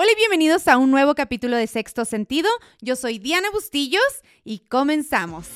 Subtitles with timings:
[0.00, 2.48] Hola y bienvenidos a un nuevo capítulo de Sexto Sentido.
[2.80, 4.00] Yo soy Diana Bustillos
[4.44, 5.48] y comenzamos.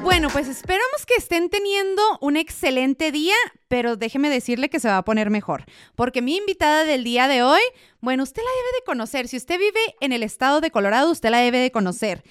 [0.00, 3.34] Bueno, pues esperamos que estén teniendo un excelente día,
[3.68, 7.42] pero déjeme decirle que se va a poner mejor, porque mi invitada del día de
[7.42, 7.60] hoy,
[8.00, 9.28] bueno, usted la debe de conocer.
[9.28, 12.22] Si usted vive en el estado de Colorado, usted la debe de conocer.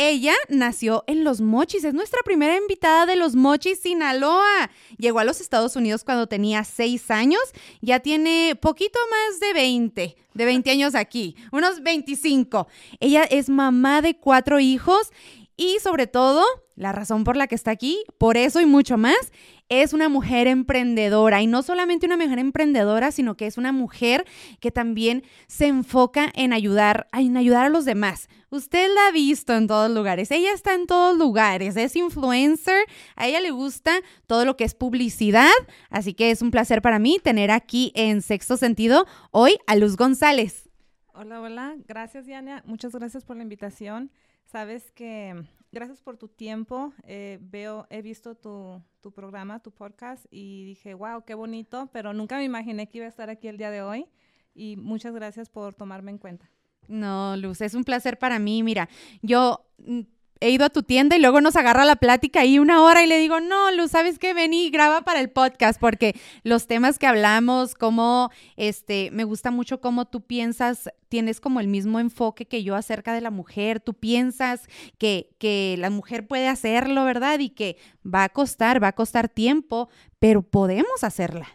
[0.00, 4.70] Ella nació en Los Mochis, es nuestra primera invitada de Los Mochis, Sinaloa.
[4.96, 7.40] Llegó a los Estados Unidos cuando tenía seis años,
[7.80, 12.68] ya tiene poquito más de 20, de 20 años aquí, unos 25.
[13.00, 15.10] Ella es mamá de cuatro hijos
[15.58, 16.44] y sobre todo,
[16.76, 19.32] la razón por la que está aquí, por eso y mucho más,
[19.68, 21.42] es una mujer emprendedora.
[21.42, 24.24] Y no solamente una mujer emprendedora, sino que es una mujer
[24.60, 28.28] que también se enfoca en ayudar, ayudar a los demás.
[28.50, 30.30] Usted la ha visto en todos lugares.
[30.30, 31.76] Ella está en todos lugares.
[31.76, 32.86] Es influencer.
[33.16, 33.98] A ella le gusta
[34.28, 35.50] todo lo que es publicidad.
[35.90, 39.96] Así que es un placer para mí tener aquí en Sexto Sentido hoy a Luz
[39.96, 40.70] González.
[41.14, 41.74] Hola, hola.
[41.88, 42.62] Gracias, Diana.
[42.64, 44.12] Muchas gracias por la invitación.
[44.50, 46.94] Sabes que gracias por tu tiempo.
[47.04, 52.14] Eh, veo, he visto tu, tu, programa, tu podcast y dije, wow, qué bonito, pero
[52.14, 54.06] nunca me imaginé que iba a estar aquí el día de hoy.
[54.54, 56.50] Y muchas gracias por tomarme en cuenta.
[56.88, 58.62] No, Luz, es un placer para mí.
[58.62, 58.88] Mira,
[59.20, 60.00] yo mm,
[60.40, 63.06] he ido a tu tienda y luego nos agarra la plática ahí una hora y
[63.06, 64.34] le digo, no, Luz, ¿sabes qué?
[64.34, 69.50] Ven y graba para el podcast porque los temas que hablamos, como, este, me gusta
[69.50, 73.80] mucho cómo tú piensas, tienes como el mismo enfoque que yo acerca de la mujer,
[73.80, 77.38] tú piensas que, que la mujer puede hacerlo, ¿verdad?
[77.40, 79.88] Y que va a costar, va a costar tiempo,
[80.18, 81.48] pero podemos hacerla.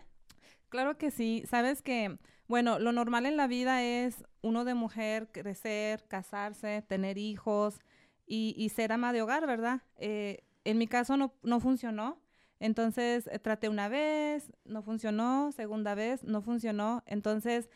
[0.70, 2.18] Claro que sí, sabes que...
[2.46, 7.80] Bueno, lo normal en la vida es uno de mujer crecer, casarse, tener hijos,
[8.26, 9.82] y, ser ama de hogar, ¿verdad?
[9.98, 12.22] Eh, en mi caso no, no funcionó.
[12.60, 17.04] Entonces eh, traté una vez, no funcionó, segunda vez, no funcionó.
[17.06, 17.70] Entonces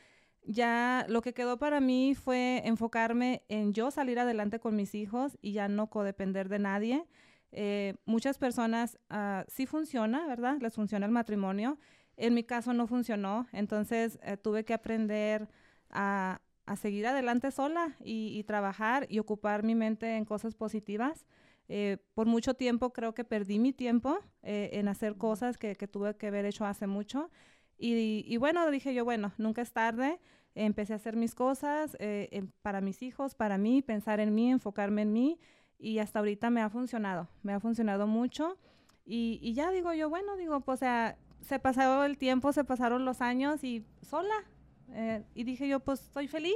[0.44, 5.38] ya lo que quedó para mí fue enfocarme en yo salir adelante con mis hijos
[5.42, 7.06] y ya no codepender de nadie.
[7.52, 10.58] Eh, muchas personas uh, sí funciona, ¿verdad?
[10.62, 11.78] Les funciona el matrimonio.
[12.16, 15.48] En mi caso no funcionó, entonces tuve que aprender
[15.92, 21.26] a, a seguir adelante sola y, trabajar y ocupar mi mente en cosas positivas.
[21.70, 26.16] Eh, por mucho tiempo creo que perdí mi tiempo eh, en hacer cosas que, tuve
[26.16, 27.32] que haber hecho hace mucho.
[27.80, 30.20] Y, bueno, dije yo, bueno, nunca es tarde.
[30.56, 35.04] Empecé a hacer mis cosas eh, para mis hijos, para mí, pensar en mí, enfocarme
[35.04, 35.40] en mí.
[35.80, 38.58] Y hasta ahorita me ha funcionado, me ha funcionado mucho.
[39.06, 42.64] Y, y ya digo yo, bueno, digo, pues, o sea, se pasó el tiempo, se
[42.64, 44.44] pasaron los años y sola,
[44.94, 46.56] eh, y dije yo, pues estoy feliz.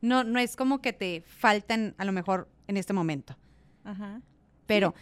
[0.00, 3.36] No, no es como que te faltan a lo mejor en este momento.
[3.84, 4.20] Ajá.
[4.66, 4.94] Pero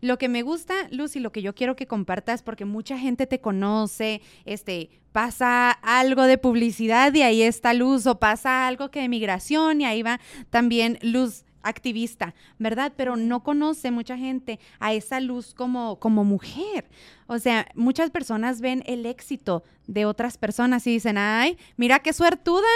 [0.00, 3.40] lo que me gusta, Lucy, lo que yo quiero que compartas, porque mucha gente te
[3.40, 9.08] conoce, este, pasa algo de publicidad y ahí está Luz, o pasa algo que de
[9.08, 10.20] migración y ahí va
[10.50, 12.92] también Luz activista, ¿verdad?
[12.96, 16.88] Pero no conoce mucha gente a esa luz como, como mujer.
[17.26, 22.12] O sea, muchas personas ven el éxito de otras personas y dicen, ay, mira qué
[22.12, 22.68] suertuda.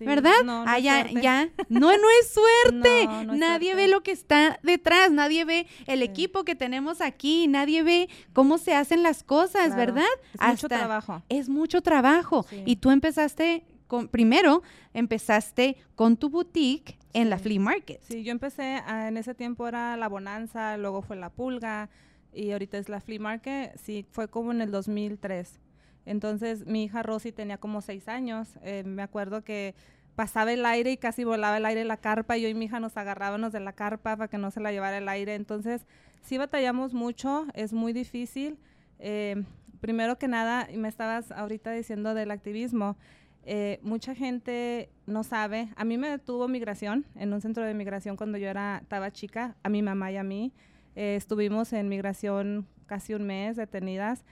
[0.00, 0.32] ¿Verdad?
[0.44, 1.50] No, no ah, ya, ya.
[1.68, 2.32] No, no es
[2.64, 3.06] suerte.
[3.36, 8.08] nadie ve lo que está detrás, nadie ve el equipo que tenemos aquí, nadie ve
[8.32, 10.04] cómo se hacen las cosas, ¿verdad?
[10.40, 11.22] Es mucho trabajo.
[11.28, 12.46] Es mucho trabajo.
[12.64, 14.62] Y tú empezaste con, primero,
[14.94, 18.00] empezaste con tu boutique en la flea market.
[18.02, 21.88] Sí, yo empecé, en ese tiempo era la Bonanza, luego fue la Pulga
[22.32, 23.76] y ahorita es la flea market.
[23.76, 25.60] Sí, fue como en el 2003.
[26.06, 28.58] Entonces mi hija Rosy tenía como seis años.
[28.62, 29.74] Eh, me acuerdo que
[30.16, 32.80] pasaba el aire y casi volaba el aire la carpa y yo y mi hija
[32.80, 35.34] nos agarrábamos de la carpa para que no se la llevara el aire.
[35.34, 35.86] Entonces
[36.22, 38.58] sí batallamos mucho, es muy difícil.
[38.98, 39.42] Eh,
[39.80, 42.96] primero que nada, me estabas ahorita diciendo del activismo.
[43.44, 45.68] Eh, mucha gente no sabe.
[45.76, 49.56] A mí me detuvo migración en un centro de migración cuando yo era, estaba chica,
[49.62, 50.52] a mi mamá y a mí.
[50.96, 54.24] Eh, estuvimos en migración casi un mes detenidas.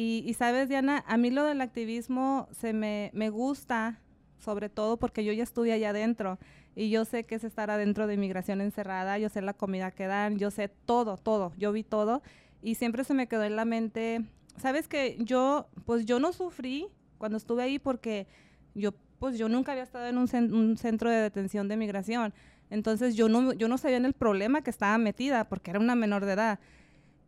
[0.00, 4.00] Y, sabes, Diana, a mí lo del activismo se me, me gusta,
[4.38, 6.38] sobre todo porque yo ya estuve allá adentro
[6.76, 10.06] y yo sé que es estar adentro de migración encerrada, yo sé la comida que
[10.06, 12.22] dan, yo sé todo, todo, yo vi todo
[12.62, 14.24] y siempre se me quedó en la mente,
[14.56, 16.86] sabes que yo, pues yo no sufrí
[17.18, 18.28] cuando estuve ahí porque
[18.74, 22.32] yo, pues yo nunca había estado en un, centro de detención de migración.
[22.70, 25.94] Entonces yo no, yo no sabía en el problema que estaba metida porque era una
[25.94, 26.58] menor de edad.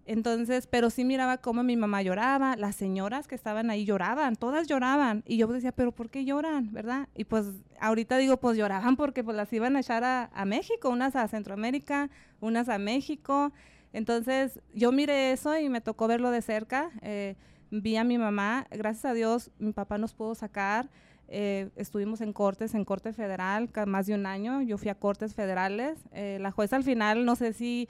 [0.06, 4.66] Entonces, pero sí miraba cómo mi mamá lloraba, las señoras que estaban ahí lloraban, todas
[4.66, 5.22] lloraban.
[5.25, 6.72] Y yo decía, pero ¿por qué lloran?
[6.72, 7.08] ¿Verdad?
[7.14, 7.46] Y pues
[7.78, 12.10] ahorita digo, pues lloraban porque pues las iban a echar a, México, unas a Centroamérica,
[12.40, 13.52] unas a México.
[13.92, 16.90] Entonces yo miré eso y me tocó verlo de cerca.
[17.02, 17.37] Eh,
[17.70, 20.88] vi a mi mamá, gracias a Dios mi papá nos pudo sacar,
[21.32, 25.32] eh, estuvimos en cortes, en corte federal, más de un año, yo fui a cortes
[25.32, 27.88] federales, eh, la jueza al final, no sé si...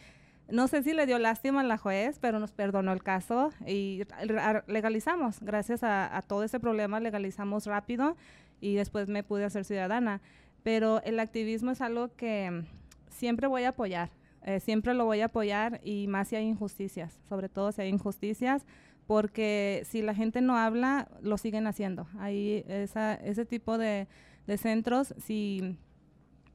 [0.49, 4.03] No sé si le dio lástima a la juez, pero nos perdonó el caso y
[4.67, 5.39] legalizamos.
[5.41, 8.17] Gracias a, todo ese problema legalizamos rápido
[8.61, 10.21] y después me pude hacer ciudadana.
[10.65, 12.65] Pero el activismo es algo que
[13.11, 14.11] siempre voy a apoyar,
[14.43, 17.89] eh, siempre lo voy a apoyar y más si hay injusticias, sobre todo si hay
[17.89, 18.67] injusticias,
[19.11, 22.07] porque si la gente no habla, lo siguen haciendo.
[22.21, 24.07] Hay esa, ese tipo de,
[24.57, 25.77] centros, si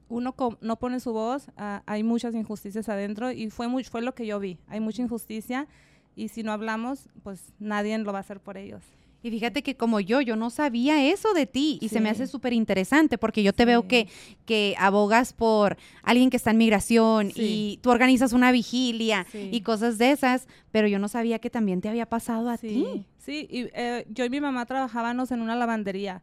[0.08, 3.68] uno no pone su voz, ah, hay muchas injusticias adentro y fue
[4.00, 4.58] lo que yo vi.
[4.68, 5.66] Hay mucha injusticia
[6.14, 8.82] y si no hablamos, pues nadie lo va a hacer por ellos.
[9.26, 12.28] Y fíjate que como yo, yo no sabía eso de ti y se me hace
[12.28, 14.08] súper interesante porque yo te veo que,
[14.44, 19.98] que abogas por alguien que está en migración y tú organizas una vigilia y cosas
[19.98, 23.04] de esas, pero yo no sabía que también te había pasado a ti.
[23.18, 26.22] Sí, y eh, yo y mi mamá trabajábamos en una lavandería.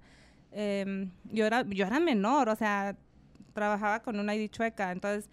[0.54, 2.96] Em, yo, era, yo era menor, o sea,
[3.54, 5.30] trabajaba con una ID chueca, entonces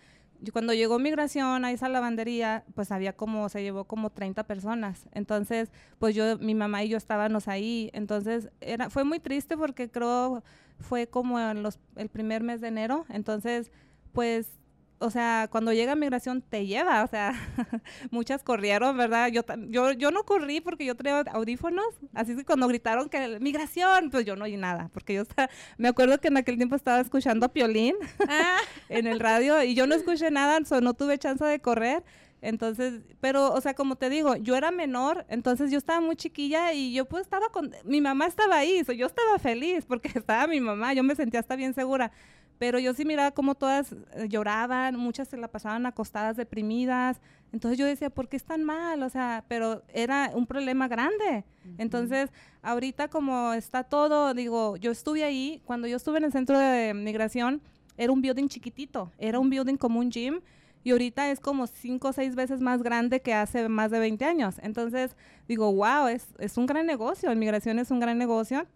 [0.53, 5.07] cuando llegó migración a esa lavandería, pues había como, se llevó como 30 personas.
[5.13, 7.91] Entonces, pues yo, mi mamá y yo estábamos ahí.
[7.93, 10.43] Entonces, era, fue muy triste porque creo
[10.79, 13.05] fue como en los, el primer mes de enero.
[13.11, 13.71] Entonces,
[14.13, 14.60] pues
[15.01, 17.33] o sea, cuando llega migración te lleva, o sea,
[18.11, 19.29] muchas corrieron, ¿verdad?
[19.29, 24.11] Yo, yo, yo no corrí porque yo traía audífonos, así que cuando gritaron que migración,
[24.11, 25.49] pues yo no oí nada, porque yo estaba,
[25.79, 27.97] me acuerdo que en aquel tiempo estaba escuchando a Piolín
[28.29, 28.59] ah.
[28.91, 32.05] en el radio y yo no escuché nada, no tuve chance de correr.
[32.43, 36.73] Entonces, pero, o sea, como te digo, yo era menor, entonces yo estaba muy chiquilla
[36.73, 40.61] y yo pues estaba con, mi mamá estaba ahí, yo estaba feliz porque estaba mi
[40.61, 42.13] mamá, yo me sentía hasta bien segura
[42.61, 47.19] pero yo sí miraba cómo todas eh, lloraban, muchas se la pasaban acostadas, deprimidas.
[47.55, 49.03] Entonces yo decía, ¿por qué están mal?
[49.03, 51.47] O sea, pero era un problema grande.
[51.79, 52.29] Entonces,
[52.61, 56.93] ahorita como está todo, digo, yo estuve ahí, cuando yo estuve en el centro de
[56.93, 57.63] migración,
[57.97, 60.43] era un building chiquitito, era un building como un gym.
[60.85, 64.23] Y ahorita es como cinco o seis veces más grande que hace más de 20
[64.27, 64.57] años.
[64.63, 65.17] Entonces,
[65.49, 67.35] digo, wow, es, es un gran negocio.
[67.35, 68.67] Migración es un gran negocio.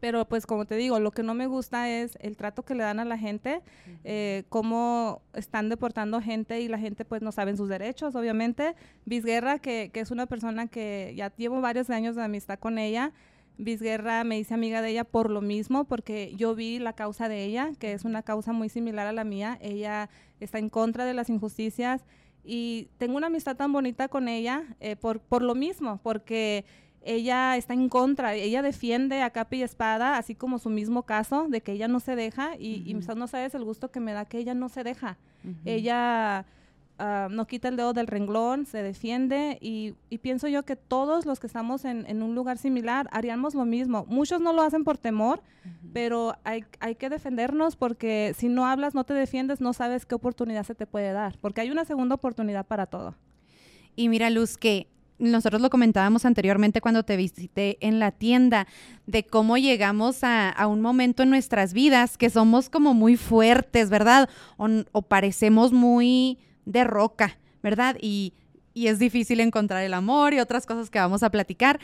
[0.00, 2.82] Pero pues como te digo, lo que no me gusta es el trato que le
[2.82, 3.62] dan a la gente,
[4.04, 8.74] eh, cómo están deportando gente y la gente pues no saben sus derechos, obviamente.
[9.04, 13.12] Vizguerra, que, que es una persona que ya llevo varios años de amistad con ella,
[13.58, 17.44] Vizguerra me hice amiga de ella por lo mismo, porque yo vi la causa de
[17.44, 19.58] ella, que es una causa muy similar a la mía.
[19.60, 20.08] Ella
[20.38, 22.04] está en contra de las injusticias
[22.44, 26.64] y tengo una amistad tan bonita con ella eh, por, por lo mismo, porque
[27.08, 31.46] ella está en contra, ella defiende a capa y espada, así como su mismo caso,
[31.48, 34.36] de que ella no se deja, y, no sabes el gusto que me da que
[34.36, 35.16] ella no se deja.
[35.64, 36.44] Ella
[36.98, 41.40] ah, no quita el dedo del renglón, se defiende, y, pienso yo que todos los
[41.40, 44.04] que estamos en, un lugar similar haríamos lo mismo.
[44.06, 45.40] Muchos no lo hacen por temor,
[45.94, 50.14] pero hay, hay que defendernos porque si no hablas, no te defiendes, no sabes qué
[50.14, 53.14] oportunidad se te puede dar, porque hay una segunda oportunidad para todo.
[53.96, 58.66] Y mira, Luz, que nosotros lo comentábamos anteriormente cuando te visité en la tienda,
[59.06, 64.28] de cómo llegamos a, un momento en nuestras vidas que somos como muy fuertes, ¿verdad?
[64.56, 67.96] O, parecemos muy de roca, ¿verdad?
[68.00, 68.34] Y,
[68.74, 71.80] y es difícil encontrar el amor y otras cosas que vamos a platicar,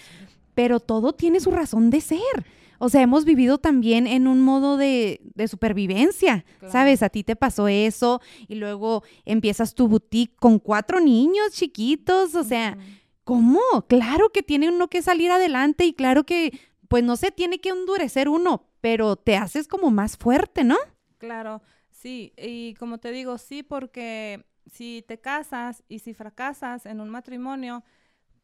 [0.54, 2.44] pero todo tiene su razón de ser.
[2.78, 7.02] O sea, hemos vivido también en un modo de, supervivencia, ¿sabes?
[7.02, 12.44] A ti te pasó eso y luego empiezas tu boutique con cuatro niños chiquitos, o
[12.44, 12.76] sea,
[13.24, 13.60] ¿Cómo?
[13.88, 17.70] Claro que tiene uno que salir adelante y claro que, pues no sé, tiene que
[17.70, 20.76] endurecer uno, pero te haces como más fuerte, ¿no?
[21.18, 27.00] Claro, sí, y como te digo, sí, porque si te casas y si fracasas en
[27.00, 27.82] un matrimonio,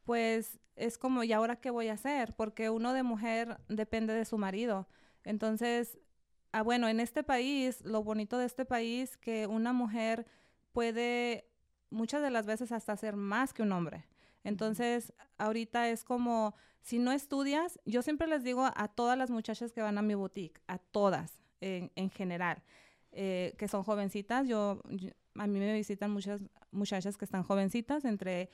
[0.03, 2.33] pues es como, ¿y ahora qué voy a hacer?
[2.35, 4.87] Porque uno de mujer depende de su marido.
[5.23, 5.99] Entonces,
[6.51, 10.25] ah, bueno, en este país, lo bonito de este país, que una mujer
[10.71, 11.45] puede
[11.91, 14.05] muchas de las veces hasta ser más que un hombre.
[14.43, 19.71] Entonces, ahorita es como, si no estudias, yo siempre les digo a todas las muchachas
[19.71, 22.63] que van a mi boutique, a todas en, en general,
[23.11, 24.81] eh, que son jovencitas, yo,
[25.35, 28.49] a mí me visitan muchas muchachas que están jovencitas, entre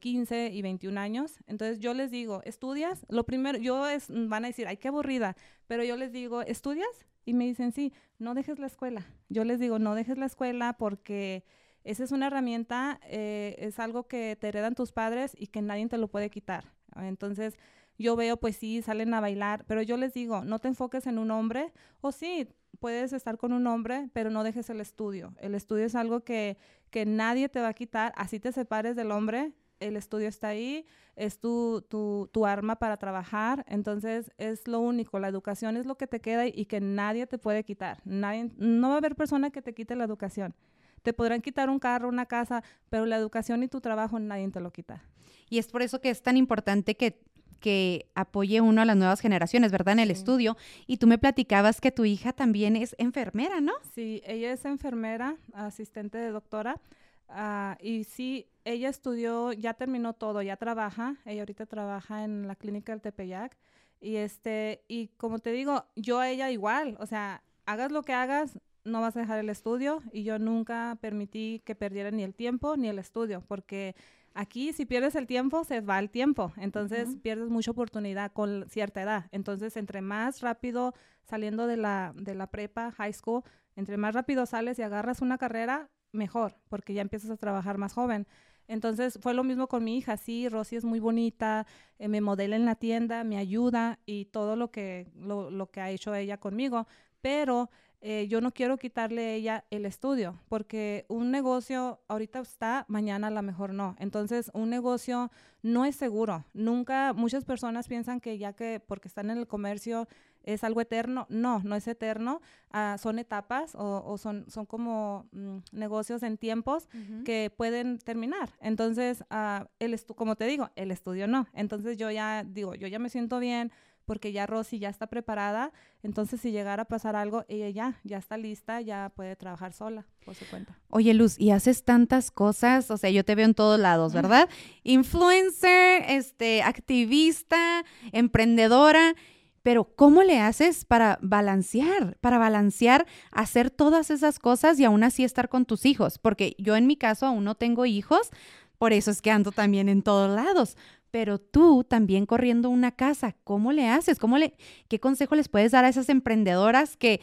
[0.00, 1.36] 15 eh, y 21 años.
[1.46, 3.06] Entonces yo les digo, ¿estudias?
[3.08, 6.88] Lo primero, yo es, van a decir, ay, qué aburrida, pero yo les digo, ¿estudias?
[7.24, 9.06] Y me dicen, sí, no dejes la escuela.
[9.28, 11.44] Yo les digo, no dejes la escuela porque
[11.84, 15.86] esa es una herramienta, eh, es algo que te heredan tus padres y que nadie
[15.88, 16.64] te lo puede quitar.
[16.96, 17.56] Entonces,
[17.98, 21.18] yo veo, pues sí, salen a bailar, pero yo les digo, no te enfoques en
[21.18, 25.34] un hombre, o sí, puedes estar con un hombre, pero no dejes el estudio.
[25.38, 26.56] El estudio es algo que,
[26.90, 30.86] que nadie te va a quitar, así te separes del hombre, el estudio está ahí,
[31.16, 35.96] es tu, tu, tu, arma para trabajar, entonces es lo único, la educación es lo
[35.96, 39.50] que te queda y que nadie te puede quitar, nadie, no va a haber persona
[39.50, 40.54] que te quite la educación.
[41.02, 44.60] Te podrán quitar un carro, una casa, pero la educación y tu trabajo nadie te
[44.60, 45.02] lo quita.
[45.48, 47.18] Y es por eso que es tan importante que
[47.60, 49.92] que apoye uno a las nuevas generaciones, ¿verdad?
[49.92, 50.56] En el estudio.
[50.86, 53.74] Y tú me platicabas que tu hija también es enfermera, ¿no?
[53.94, 56.80] Sí, ella es enfermera, asistente de doctora.
[57.28, 61.16] Ah, y sí, ella estudió, ya terminó todo, ya trabaja.
[61.24, 63.56] Ella ahorita trabaja en la clínica del Tepeyac.
[64.00, 68.14] Y este, y como te digo, yo a ella igual, o sea, hagas lo que
[68.14, 70.02] hagas, no vas a dejar el estudio.
[70.12, 73.94] Y yo nunca permití que perdiera ni el tiempo ni el estudio, porque
[74.34, 76.52] Aquí, si pierdes el tiempo, se va el tiempo.
[76.56, 79.26] Entonces, pierdes mucha oportunidad con cierta edad.
[79.32, 80.94] Entonces, entre más rápido
[81.24, 83.42] saliendo de la, de la prepa, high school,
[83.76, 87.92] entre más rápido sales y agarras una carrera, mejor, porque ya empiezas a trabajar más
[87.92, 88.26] joven.
[88.68, 90.16] Entonces, fue lo mismo con mi hija.
[90.16, 91.66] Sí, Rosy es muy bonita,
[91.98, 95.80] eh, me modela en la tienda, me ayuda y todo lo que, lo, lo que
[95.80, 96.86] ha hecho ella conmigo.
[97.20, 97.68] Pero
[98.02, 103.26] eh, yo no quiero quitarle a ella el estudio, porque un negocio ahorita está, mañana
[103.26, 103.94] a lo mejor no.
[103.98, 105.30] Entonces, un negocio
[105.62, 106.46] no es seguro.
[106.54, 110.08] Nunca, muchas personas piensan que ya que porque están en el comercio
[110.44, 111.26] es algo eterno.
[111.28, 112.40] No, no es eterno.
[112.70, 116.88] Ah, son etapas o, son, son como mm, negocios en tiempos
[117.24, 118.50] que pueden terminar.
[118.60, 121.46] Entonces, uh, el como te digo, el estudio no.
[121.52, 123.72] Entonces, yo ya digo, yo ya me siento bien
[124.10, 125.70] porque ya Rosy ya está preparada,
[126.02, 130.04] entonces si llegara a pasar algo, ella ya, ya está lista, ya puede trabajar sola
[130.24, 130.76] por su cuenta.
[130.88, 134.48] Oye, Luz, y haces tantas cosas, o sea, yo te veo en todos lados, ¿verdad?
[134.82, 139.14] Influencer, este, activista, emprendedora,
[139.62, 145.22] pero ¿cómo le haces para balancear, para balancear, hacer todas esas cosas y aún así
[145.22, 146.18] estar con tus hijos?
[146.18, 148.30] Porque yo en mi caso aún no tengo hijos,
[148.76, 150.76] por eso es que ando también en todos lados
[151.10, 154.18] pero tú también corriendo una casa, ¿cómo le haces?
[154.18, 154.54] ¿Cómo le,
[154.88, 157.20] ¿Qué consejo les puedes dar a esas emprendedoras que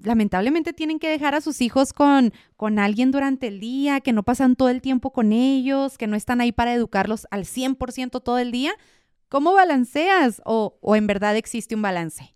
[0.00, 4.22] lamentablemente tienen que dejar a sus hijos con, con alguien durante el día, que no
[4.22, 8.38] pasan todo el tiempo con ellos, que no están ahí para educarlos al 100% todo
[8.38, 8.72] el día?
[9.28, 12.34] ¿Cómo balanceas o, o en verdad existe un balance?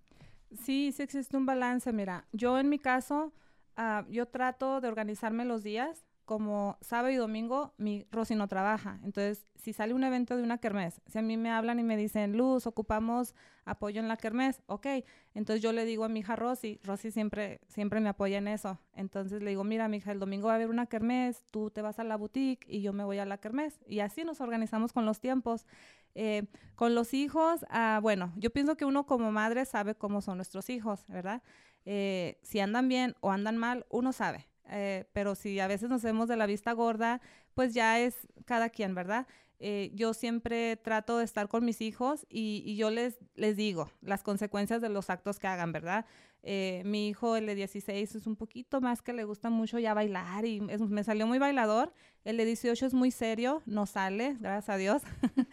[0.62, 1.92] Sí, sí existe un balance.
[1.92, 3.32] Mira, yo en mi caso,
[3.78, 8.98] uh, yo trato de organizarme los días como sábado y domingo, mi Rosy no trabaja.
[9.04, 11.94] Entonces, si sale un evento de una kermés, si a mí me hablan y me
[11.94, 13.34] dicen, Luz, ocupamos
[13.66, 14.86] apoyo en la kermés, ok.
[15.34, 18.78] Entonces yo le digo a mi hija Rosy, Rosy siempre, siempre me apoya en eso.
[18.94, 21.82] Entonces le digo, mira, mi hija, el domingo va a haber una kermés, tú te
[21.82, 23.78] vas a la boutique y yo me voy a la kermés.
[23.86, 25.66] Y así nos organizamos con los tiempos.
[26.14, 26.44] Eh,
[26.76, 30.70] con los hijos, ah, bueno, yo pienso que uno como madre sabe cómo son nuestros
[30.70, 31.42] hijos, ¿verdad?
[31.84, 34.46] Eh, si andan bien o andan mal, uno sabe.
[34.68, 37.20] Eh, pero si a veces nos vemos de la vista gorda,
[37.54, 39.26] pues ya es cada quien, ¿verdad?
[39.58, 44.22] Eh, yo siempre trato de estar con mis hijos y, yo les, les digo las
[44.22, 46.04] consecuencias de los actos que hagan, ¿verdad?
[46.44, 49.94] Eh, mi hijo, el de 16, es un poquito más que le gusta mucho ya
[49.94, 51.92] bailar y me salió muy bailador.
[52.24, 55.02] El de 18 es muy serio, no sale, gracias a Dios.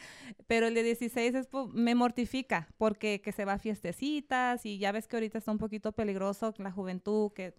[0.48, 4.92] Pero el de 16 es, me mortifica porque que se va a fiestecitas y ya
[4.92, 7.54] ves que ahorita está un poquito peligroso la juventud, que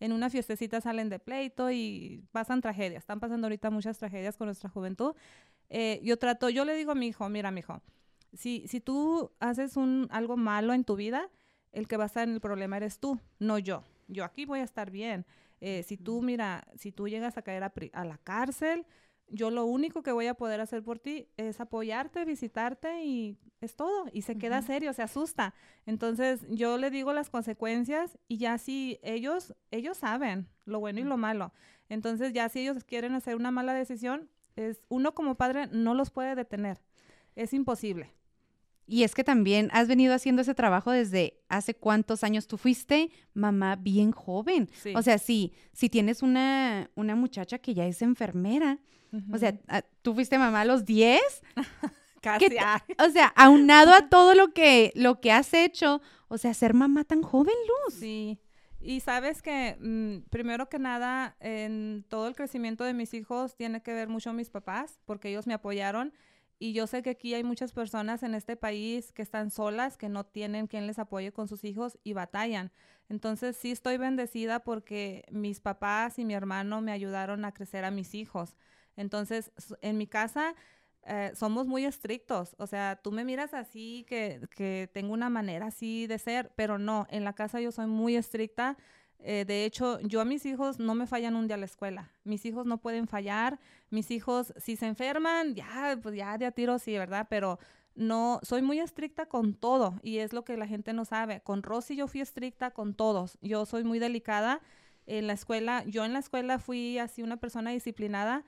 [0.00, 3.02] en una fiestecita salen de pleito y pasan tragedias.
[3.02, 5.14] Están pasando ahorita muchas tragedias con nuestra juventud.
[5.68, 7.82] Eh, yo trato, yo le digo a mi hijo, mira, mi hijo,
[8.32, 11.30] si, si tú haces un, algo malo en tu vida,
[11.72, 13.82] el que va a estar en el problema eres tú, no yo.
[14.08, 15.24] Yo aquí voy a estar bien.
[15.60, 18.84] Eh, si tú, mira, si tú llegas a caer a, la cárcel,
[19.28, 23.76] yo lo único que voy a poder hacer por ti es apoyarte, visitarte y es
[23.76, 24.06] todo.
[24.12, 25.54] Y se queda serio, se asusta.
[25.86, 31.04] Entonces yo le digo las consecuencias y ya si ellos, ellos saben lo bueno y
[31.04, 31.52] lo malo.
[31.88, 36.10] Entonces ya si ellos quieren hacer una mala decisión, es uno como padre no los
[36.10, 36.82] puede detener.
[37.36, 38.12] Es imposible.
[38.86, 43.10] Y es que también has venido haciendo ese trabajo desde hace cuántos años tú fuiste
[43.32, 44.68] mamá bien joven.
[44.94, 48.78] O sea, si, si tienes una, una muchacha que ya es enfermera,
[49.32, 49.58] o sea,
[50.02, 51.20] tú fuiste mamá a los 10.
[52.22, 52.46] Casi.
[52.98, 57.02] o sea, aunado a todo lo que, lo que has hecho, o sea, ser mamá
[57.02, 57.94] tan joven, Luz.
[57.98, 58.38] Sí.
[58.80, 63.82] Y sabes que, mm, primero que nada, en todo el crecimiento de mis hijos tiene
[63.82, 66.12] que ver mucho mis papás, porque ellos me apoyaron.
[66.62, 70.08] Y yo sé que aquí hay muchas personas en este país que están solas, que
[70.08, 72.70] no tienen quien les apoye con sus hijos y batallan.
[73.08, 77.90] Entonces sí estoy bendecida porque mis papás y mi hermano me ayudaron a crecer a
[77.90, 78.54] mis hijos.
[78.94, 79.50] Entonces,
[79.80, 80.54] en mi casa
[81.04, 82.54] eh, somos muy estrictos.
[82.60, 86.78] O sea, tú me miras así, que, que, tengo una manera así de ser, pero
[86.78, 88.78] no, en la casa yo soy muy estricta.
[89.24, 92.10] Eh, de hecho, yo a mis hijos no me fallan un día a la escuela.
[92.24, 93.60] Mis hijos no pueden fallar.
[93.90, 97.26] Mis hijos, si se enferman, ya, pues ya de a tiro sí, ¿verdad?
[97.30, 97.58] Pero
[97.94, 101.40] no, soy muy estricta con todo y es lo que la gente no sabe.
[101.40, 103.38] Con Rosy yo fui estricta con todos.
[103.42, 104.60] Yo soy muy delicada
[105.06, 105.84] en la escuela.
[105.86, 108.44] Yo en la escuela fui así una persona disciplinada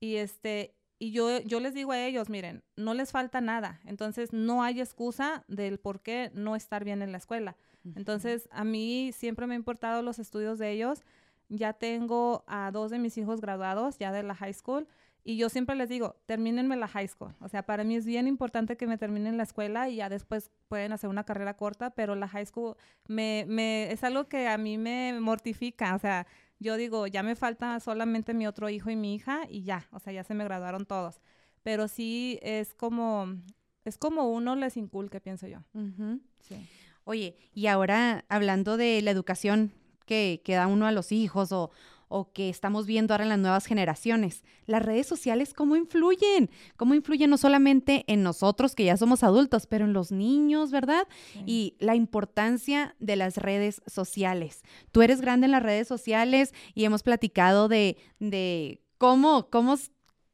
[0.00, 4.32] y este y yo, yo les digo a ellos, miren, no les falta nada, entonces
[4.32, 7.56] no hay excusa del por qué no estar bien en la escuela.
[7.96, 11.02] Entonces, a mí siempre me han importado los estudios de ellos.
[11.48, 14.86] Ya tengo a dos de mis hijos graduados ya de la high school
[15.24, 17.34] y yo siempre les digo, termínenme la high school.
[17.40, 20.50] O sea, para mí es bien importante que me terminen la escuela y ya después
[20.68, 24.58] pueden hacer una carrera corta, pero la high school me, me, es algo que a
[24.58, 25.94] mí me mortifica.
[25.94, 26.26] O sea,
[26.58, 30.00] yo digo, ya me falta solamente mi otro hijo y mi hija y ya, o
[30.00, 31.20] sea, ya se me graduaron todos.
[31.62, 33.28] Pero sí es como,
[33.84, 35.60] es como uno les inculque, pienso yo.
[37.04, 39.72] Oye, y ahora hablando de la educación
[40.06, 41.70] que, que da uno a los hijos o,
[42.12, 44.44] o que estamos viendo ahora en las nuevas generaciones.
[44.66, 46.50] Las redes sociales, ¿cómo influyen?
[46.76, 51.08] ¿Cómo influyen no solamente en nosotros que ya somos adultos, pero en los niños, ¿verdad?
[51.46, 54.62] Y la importancia de las redes sociales.
[54.92, 59.78] Tú eres grande en las redes sociales y hemos platicado de, de cómo, cómo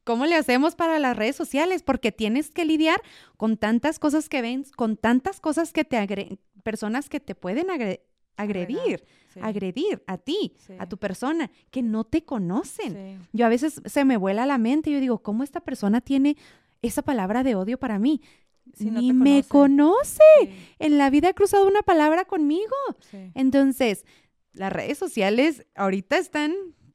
[0.08, 1.82] ¿Cómo le hacemos para las redes sociales?
[1.82, 3.02] Porque tienes que lidiar
[3.36, 7.66] con tantas cosas que ven, con tantas cosas que te agregan, personas que te pueden
[7.70, 9.04] agredir
[9.42, 13.20] agredir a ti, a tu persona, que no te conocen.
[13.34, 16.38] Yo a veces se me vuela la mente y yo digo, ¿cómo esta persona tiene
[16.80, 18.22] esa palabra de odio para mí?
[18.78, 20.22] Ni me conoce.
[20.78, 22.74] En la vida ha cruzado una palabra conmigo.
[23.34, 24.06] Entonces,
[24.54, 26.54] las redes sociales ahorita están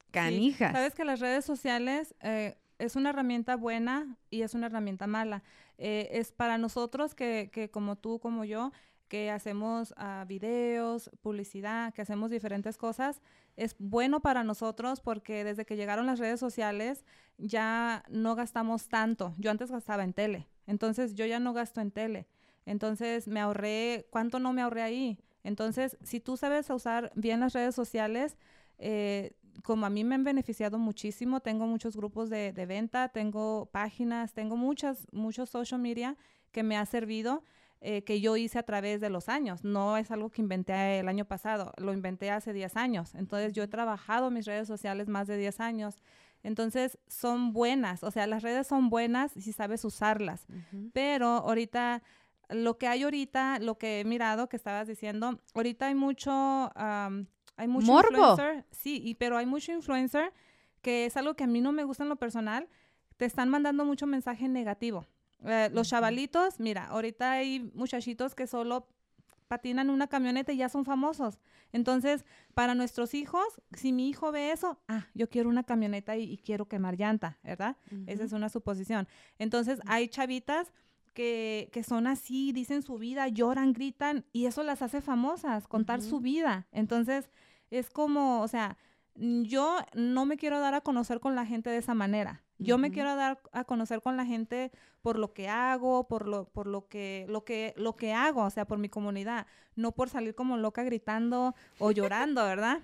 [0.10, 0.72] canijas.
[0.72, 5.44] Sabes que las redes sociales eh, es una herramienta buena y es una herramienta mala.
[5.78, 8.72] Eh, es para nosotros que, que como tú, como yo,
[9.14, 13.22] que hacemos uh, videos, publicidad, que hacemos diferentes cosas,
[13.56, 17.06] es bueno para nosotros porque desde que llegaron las redes sociales
[17.38, 19.36] ya no gastamos tanto.
[19.38, 22.28] Yo antes gastaba en tele, entonces yo ya no gasto en tele.
[22.66, 25.20] Entonces me ahorré, ¿cuánto no me ahorré ahí?
[25.44, 28.38] Entonces, si tú sabes usar bien las redes sociales,
[28.80, 33.68] eh, como a mí me han beneficiado muchísimo, tengo muchos grupos de, de, venta, tengo
[33.72, 36.18] páginas, tengo muchas, muchos social media
[36.52, 37.44] que me ha servido
[37.86, 39.66] eh, que yo hice a través de los años.
[39.66, 43.14] No es algo que inventé el año pasado, lo inventé hace 10 años.
[43.14, 45.98] Entonces yo he trabajado mis redes sociales más de 10 años.
[46.44, 50.46] Entonces son buenas, o sea, las redes son buenas si sabes usarlas.
[50.94, 52.04] Pero ahorita,
[52.48, 56.72] lo que hay ahorita, lo que he mirado que estabas diciendo, ahorita hay mucho,
[57.56, 58.66] hay mucho influencer.
[58.72, 60.34] Sí, y, pero hay mucho influencer
[60.82, 62.68] que es algo que a mí no me gusta en lo personal.
[63.18, 65.06] Te están mandando mucho mensaje negativo.
[65.46, 68.88] Eh, los chavalitos, mira, ahorita hay muchachitos que solo
[69.48, 71.40] patinan una camioneta y ya son famosos.
[71.74, 76.38] Entonces, para nuestros hijos, si mi hijo ve eso, ah, yo quiero una camioneta y,
[76.38, 77.78] quiero quemar llanta, ¿verdad?
[78.08, 79.08] Esa es una suposición.
[79.38, 80.72] Entonces, hay chavitas
[81.14, 86.02] que, que, son así, dicen su vida, lloran, gritan, y eso las hace famosas, contar
[86.02, 86.68] su vida.
[86.72, 87.30] Entonces,
[87.70, 88.78] es como, o sea,
[89.16, 92.44] yo no me quiero dar a conocer con la gente de esa manera.
[92.60, 94.72] Yo me quiero dar a conocer con la gente
[95.02, 98.50] por lo que hago, por lo, por lo que, lo que, lo que hago, o
[98.50, 102.82] sea, por mi comunidad, no por salir como loca gritando o llorando, ¿verdad?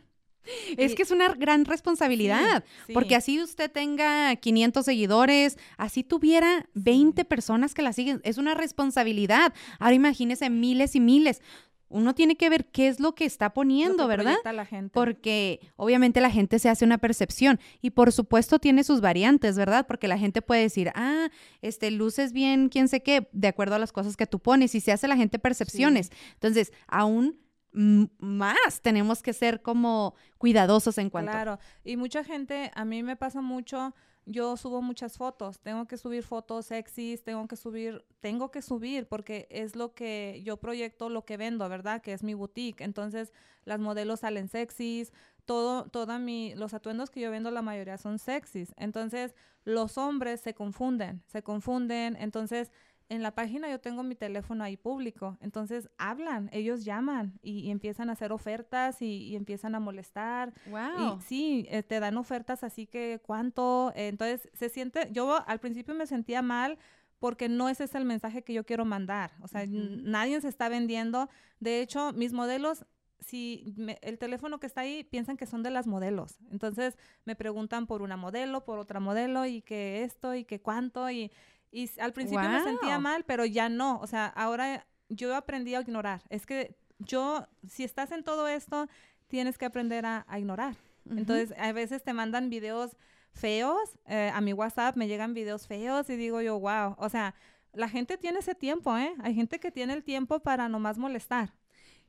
[0.78, 7.23] Es que es una gran responsabilidad, porque así usted tenga 500 seguidores, así tuviera 20
[7.25, 9.54] personas que la siguen, es una responsabilidad.
[9.80, 11.41] Ahora imagínese miles y miles
[11.89, 14.38] uno tiene que ver qué es lo que está poniendo, ¿verdad?
[14.54, 14.91] La gente.
[14.93, 19.88] Porque obviamente la gente se hace una percepción y por supuesto tiene sus variantes, ¿verdad?
[19.88, 21.30] Porque la gente puede decir, ah,
[21.62, 24.82] este, luces bien, quién sé qué, de acuerdo a las cosas que tú pones y
[24.82, 26.12] se hace la gente percepciones.
[26.36, 27.39] Entonces, aún
[27.71, 31.32] más tenemos que ser como cuidadosos en cuanto.
[31.32, 33.93] Claro, y mucha gente, a mí me pasa mucho
[34.29, 39.08] yo subo muchas fotos, tengo que subir fotos sexys, tengo que subir, tengo que subir
[39.08, 42.01] porque es lo que yo proyecto, lo que vendo, ¿verdad?
[42.01, 42.84] Que es mi boutique.
[42.84, 43.34] Entonces,
[43.65, 45.12] las modelos salen sexys,
[45.45, 48.75] todo, toda mi, los atuendos que yo vendo, la mayoría son sexys.
[48.77, 52.15] Entonces, los hombres se confunden, se confunden.
[52.15, 52.71] Entonces,
[53.10, 58.10] en la página yo tengo mi teléfono ahí público, entonces hablan, ellos llaman y, empiezan
[58.10, 60.54] a hacer ofertas y, empiezan a molestar.
[60.69, 61.17] Wow.
[61.17, 65.95] Y sí, eh, te dan ofertas así que cuánto, entonces se siente, yo al principio
[65.95, 66.78] me sentía mal
[67.19, 70.69] porque no ese es el mensaje que yo quiero mandar, o sea, nadie se está
[70.69, 72.86] vendiendo, de hecho, mis modelos
[73.19, 76.39] si el teléfono que está ahí piensan que son de las modelos.
[76.52, 81.10] Entonces me preguntan por una modelo, por otra modelo y que esto y que cuánto
[81.10, 81.32] y
[81.71, 83.99] y al principio me sentía mal, pero ya no.
[83.99, 86.21] O sea, ahora yo aprendí a ignorar.
[86.29, 88.88] Es que yo, si estás en todo esto,
[89.27, 90.75] tienes que aprender a, ignorar.
[91.10, 92.95] Entonces, a veces te mandan videos
[93.32, 97.36] feos, eh, a mi WhatsApp me llegan videos feos y digo yo, wow, o sea,
[97.73, 99.13] la gente tiene ese tiempo, ¿eh?
[99.21, 101.53] Hay gente que tiene el tiempo para nomás molestar.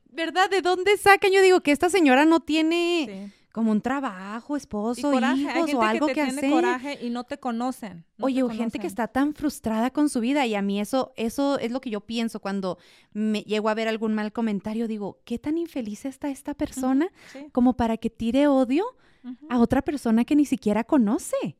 [0.05, 0.49] ¿Verdad?
[0.49, 1.31] ¿De dónde sacan?
[1.31, 6.13] Yo digo que esta señora no tiene como un trabajo, esposo, hijos o algo que,
[6.13, 8.05] que tiene coraje y no te conocen.
[8.19, 11.71] Oye, gente que está tan frustrada con su vida y a mí eso eso es
[11.71, 12.77] lo que yo pienso cuando
[13.13, 17.09] me llego a ver algún mal comentario, digo, ¿qué tan infeliz está esta persona
[17.51, 18.85] como para que tire odio
[19.49, 21.57] a otra persona que ni siquiera conoce?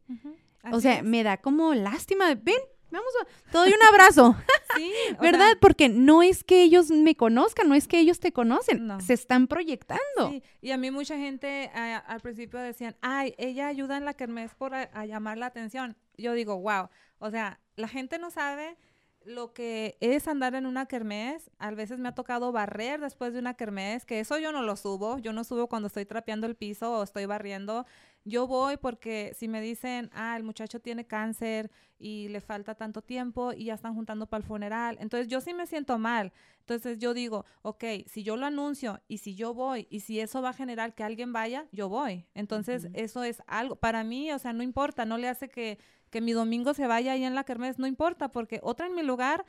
[0.71, 4.36] O sea, me da como lástima, ven, Vamos a, te doy un abrazo.
[4.75, 4.91] sí.
[5.21, 5.58] ¿Verdad?
[5.60, 9.47] Porque no es que ellos me conozcan, no es que ellos te conocen, se están
[9.47, 10.30] proyectando.
[10.30, 10.43] Sí.
[10.62, 14.54] Y a mí mucha gente eh, al principio decían, ay, ella ayuda en la kermés
[14.56, 15.95] por a, llamar la atención.
[16.17, 18.77] Yo digo, wow, o sea, la gente no sabe
[19.23, 21.49] lo que es andar en una kermés.
[21.60, 24.75] A veces me ha tocado barrer después de una kermés, que eso yo no lo
[24.75, 25.17] subo.
[25.19, 27.86] Yo no subo cuando estoy trapeando el piso o estoy barriendo.
[28.23, 33.01] Yo voy porque si me dicen, ah, el muchacho tiene cáncer y le falta tanto
[33.01, 36.31] tiempo y ya están juntando para el funeral, entonces yo sí me siento mal.
[36.60, 40.41] Entonces yo digo, ok, si yo lo anuncio y si yo voy y si eso
[40.41, 42.25] va a generar que alguien vaya, yo voy.
[42.34, 45.79] Entonces eso es algo, para mí, o sea, no importa, no le hace que,
[46.10, 49.03] que mi domingo se vaya ahí en la kermés, no importa, porque otra en mi
[49.03, 49.45] lugar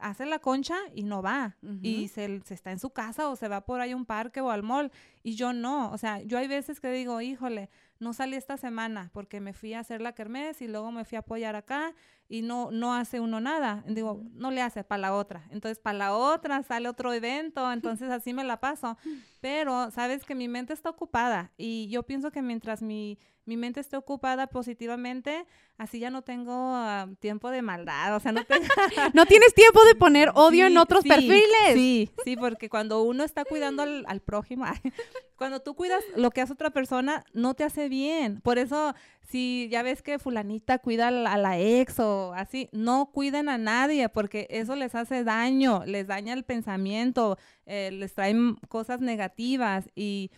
[0.00, 1.56] hace la concha y no va.
[1.82, 4.40] Y se, se, está en su casa o se va por ahí a un parque
[4.40, 4.90] o al mall.
[5.26, 5.90] Y yo no.
[5.90, 9.74] O sea, yo hay veces que digo, híjole, no salí esta semana porque me fui
[9.74, 11.96] a hacer la kermés y luego me fui a apoyar acá
[12.28, 13.82] y no, no hace uno nada.
[13.88, 15.42] Digo, no le hace para la otra.
[15.50, 18.96] Entonces, para la otra sale otro evento, entonces así me la paso.
[19.40, 23.78] Pero, sabes que mi mente está ocupada y yo pienso que mientras mi mi mente
[23.78, 25.46] esté ocupada positivamente,
[25.78, 28.44] así ya no tengo ah, tiempo de maldad, o sea, no,
[29.14, 31.72] no tienes tiempo de poner odio en otros perfiles.
[31.72, 34.66] Sí, sí, porque cuando uno está cuidando al, prójimo,
[35.36, 38.40] cuando tú cuidas lo que hace otra persona, no te hace bien.
[38.40, 38.94] Por eso,
[39.28, 44.08] si ya ves que fulanita cuida a la, ex o así, no cuiden a nadie
[44.08, 50.30] porque eso les hace daño, les daña el pensamiento, eh, les traen cosas negativas y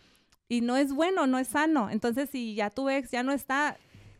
[0.48, 1.90] y no es bueno, no es sano.
[1.90, 3.76] Entonces, si ya tu ex ya no está,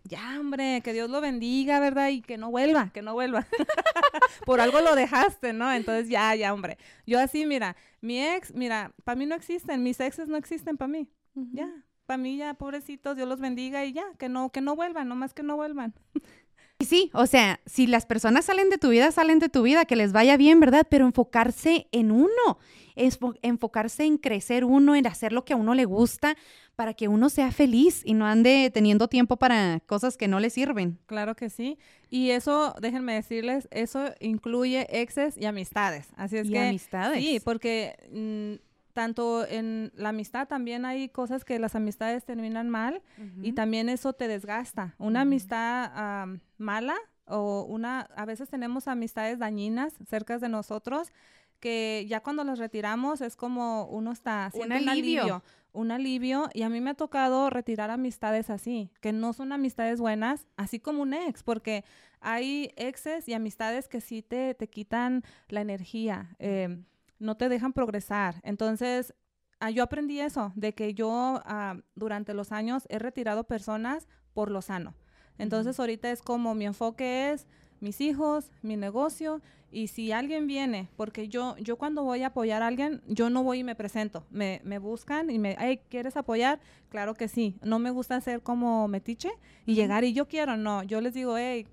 [0.08, 2.08] ya, hombre, que Dios lo bendiga, ¿verdad?
[2.08, 3.46] Y que no vuelva, que no vuelva.
[4.46, 5.70] Por algo lo dejaste, ¿no?
[5.72, 6.78] Entonces, ya, ya, hombre.
[7.06, 10.88] Yo así, mira, mi ex, mira, para mí no existen, mis exes no existen para
[10.88, 11.08] mí.
[11.52, 11.70] Ya,
[12.06, 15.34] para mí ya, pobrecitos, Dios los bendiga y ya, que no, que no vuelvan, nomás
[15.34, 15.94] que no vuelvan.
[16.80, 19.84] Y sí, o sea, si las personas salen de tu vida, salen de tu vida,
[19.84, 20.86] que les vaya bien, ¿verdad?
[20.88, 22.58] Pero enfocarse en uno
[22.94, 26.36] es enfocarse en crecer uno, en hacer lo que a uno le gusta
[26.78, 30.48] para que uno sea feliz y no ande teniendo tiempo para cosas que no le
[30.48, 30.96] sirven.
[31.06, 31.76] Claro que sí.
[32.08, 36.06] Y eso, déjenme decirles, eso incluye exes y amistades.
[36.14, 37.18] Así es y que amistades.
[37.18, 38.62] Sí, porque mm,
[38.92, 43.02] tanto en la amistad también hay cosas que las amistades terminan mal
[43.42, 44.94] y también eso te desgasta.
[44.98, 46.94] Una amistad mala
[47.26, 51.12] o una a veces tenemos amistades dañinas cerca de nosotros
[51.58, 54.82] que ya cuando los retiramos es como uno está un alivio.
[54.82, 55.42] un alivio
[55.74, 60.80] y a mí me ha tocado retirar amistades así, que no son amistades buenas, así
[60.80, 61.84] como un ex, porque
[62.20, 66.84] hay exes y amistades que sí te, te quitan la energía, em,
[67.18, 68.40] no te dejan progresar.
[68.42, 69.14] Entonces,
[69.60, 74.50] ah, yo aprendí eso, de que yo ah, durante los años he retirado personas por
[74.50, 74.94] lo sano.
[75.38, 77.46] Entonces, ahorita es como mi enfoque es
[77.80, 82.62] mis hijos, mi negocio y si alguien viene, porque yo, yo cuando voy a apoyar
[82.62, 86.16] a alguien, yo no voy y me presento, me, me buscan y me, hey, ¿quieres
[86.16, 86.60] apoyar?
[86.88, 89.30] Claro que sí, no me gusta ser como metiche
[89.66, 91.66] y llegar y yo quiero, no, yo les digo, hey,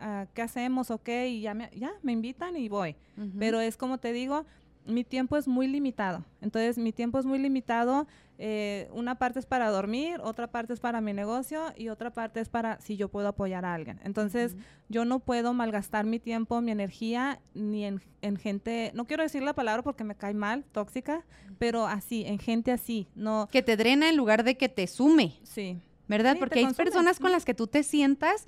[0.00, 0.90] ah, ¿qué hacemos?
[0.90, 2.96] Ok, y ya me, ya me invitan y voy.
[3.38, 4.44] Pero es como te digo,
[4.86, 6.24] mi tiempo es muy limitado.
[6.40, 8.06] Entonces, mi tiempo es muy limitado.
[8.38, 12.40] Eh, una parte es para dormir, otra parte es para mi negocio y otra parte
[12.40, 14.00] es para si yo puedo apoyar a alguien.
[14.02, 14.56] Entonces,
[14.88, 18.00] yo no puedo malgastar mi tiempo, mi energía, ni en,
[18.38, 21.24] gente, no quiero decir la palabra porque me cae mal, tóxica,
[21.58, 23.48] pero así, en gente así, no.
[23.52, 25.38] Que te drena en lugar de que te sume.
[25.44, 25.78] Sí.
[26.06, 26.36] ¿Verdad?
[26.38, 28.46] porque hay personas con las que tú te sientas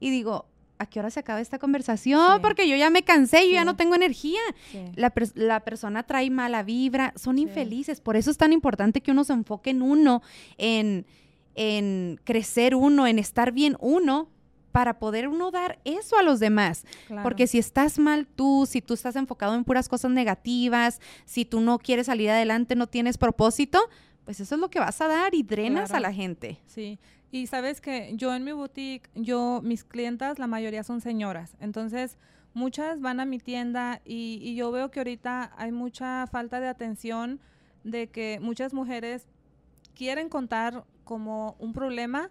[0.00, 0.46] y digo,
[0.78, 2.40] ¿a qué hora se acaba esta conversación?
[2.42, 4.40] Porque yo ya me cansé, yo ya no tengo energía.
[4.94, 8.00] La, persona trae mala vibra, son infelices.
[8.00, 10.22] Por eso es tan importante que uno se enfoque en uno,
[10.58, 11.06] en,
[11.54, 14.28] en crecer uno, en estar bien uno,
[14.76, 16.84] para poder uno dar eso a los demás.
[17.22, 21.60] Porque si estás mal tú, si tú estás enfocado en puras cosas negativas, si tú
[21.60, 23.80] no quieres salir adelante, no tienes propósito,
[24.26, 26.58] pues eso es lo que vas a dar y drenas a la gente.
[26.66, 26.98] Sí.
[27.30, 31.56] Y sabes que yo en mi boutique, yo, mis clientas, la mayoría son señoras.
[31.60, 32.18] Entonces,
[32.54, 36.68] muchas van a mi tienda y, y yo veo que ahorita hay mucha falta de
[36.68, 37.40] atención
[37.84, 39.26] de que muchas mujeres
[39.94, 42.30] quieren contar como un problema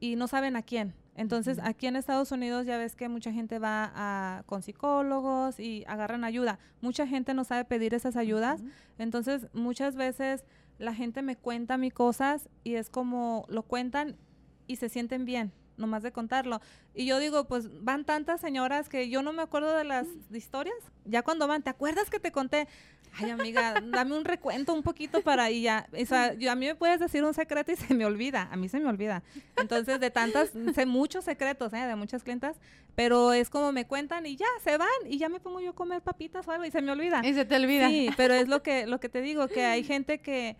[0.00, 0.94] y no saben a quién.
[1.14, 5.84] Entonces, aquí en Estados Unidos ya ves que mucha gente va a, con psicólogos y
[5.86, 6.58] agarran ayuda.
[6.80, 8.62] Mucha gente no sabe pedir esas ayudas.
[8.98, 10.44] Entonces, muchas veces
[10.78, 14.16] la gente me cuenta mis cosas y es como lo cuentan
[14.66, 16.60] y se sienten bien, nomás de contarlo.
[16.94, 20.76] Y yo digo, pues van tantas señoras que yo no me acuerdo de las historias.
[21.04, 22.68] Ya cuando van, ¿te acuerdas que te conté?
[23.14, 25.86] Ay, amiga, dame un recuento un poquito para y ya.
[25.92, 28.48] O sea, yo, a mí me puedes decir un secreto y se me olvida.
[28.50, 29.22] A mí se me olvida.
[29.56, 31.86] Entonces, de tantas, sé muchos secretos, ¿eh?
[31.86, 32.56] De muchas clientas,
[32.94, 35.74] pero es como me cuentan y ya, se van y ya me pongo yo a
[35.74, 37.20] comer papitas o algo y se me olvida.
[37.24, 37.88] Y se te olvida.
[37.88, 40.56] Sí, pero es lo que, lo que te digo, que hay gente que,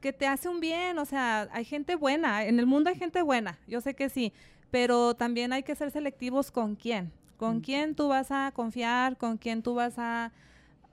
[0.00, 2.44] que te hace un bien, o sea, hay gente buena.
[2.44, 4.32] En el mundo hay gente buena, yo sé que sí,
[4.70, 7.12] pero también hay que ser selectivos con quién.
[7.36, 10.32] Con quién tú vas a confiar, con quién tú vas a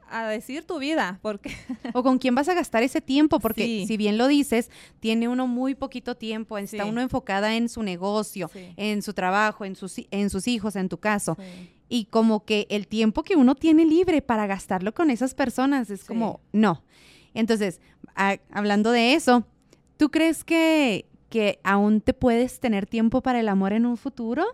[0.10, 1.52] a decir tu vida, porque...
[1.94, 5.48] o con quién vas a gastar ese tiempo, porque si bien lo dices, tiene uno
[5.48, 10.30] muy poquito tiempo, está uno enfocada en su negocio, en su trabajo, en sus, en
[10.30, 11.38] sus hijos, en tu caso.
[11.88, 16.04] Y como que el tiempo que uno tiene libre para gastarlo con esas personas es
[16.04, 16.84] como, no.
[17.34, 17.82] Entonces,
[18.52, 19.46] hablando de eso,
[19.98, 24.46] ¿tú crees que, que aún te puedes tener tiempo para el amor en un futuro?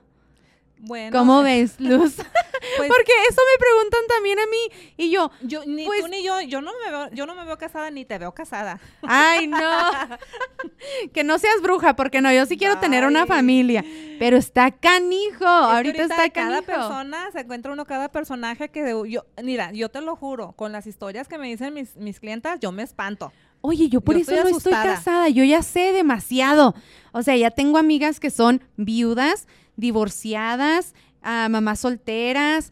[0.79, 1.17] Bueno.
[1.17, 2.17] ¿Cómo ves, Luz?
[2.78, 5.32] Pues Porque eso me preguntan también a mí y yo.
[5.41, 7.89] Yo ni pues tú ni yo, yo no me veo, yo no me veo casada
[7.91, 8.80] ni te veo casada.
[9.01, 9.58] Ay, no.
[11.13, 13.84] que no seas bruja, porque no, yo sí quiero tener una familia,
[14.19, 15.45] pero está canijo.
[15.45, 16.34] ahorita, está canijo.
[16.34, 20.71] Cada persona se encuentra uno cada personaje que yo, mira, yo te lo juro, con
[20.71, 23.32] las historias que me dicen mis mis clientas, yo me espanto.
[23.62, 26.75] Oye, yo por eso no estoy casada, yo ya sé demasiado.
[27.12, 30.93] O sea, ya tengo amigas que son viudas, divorciadas,
[31.25, 32.71] a mamás solteras,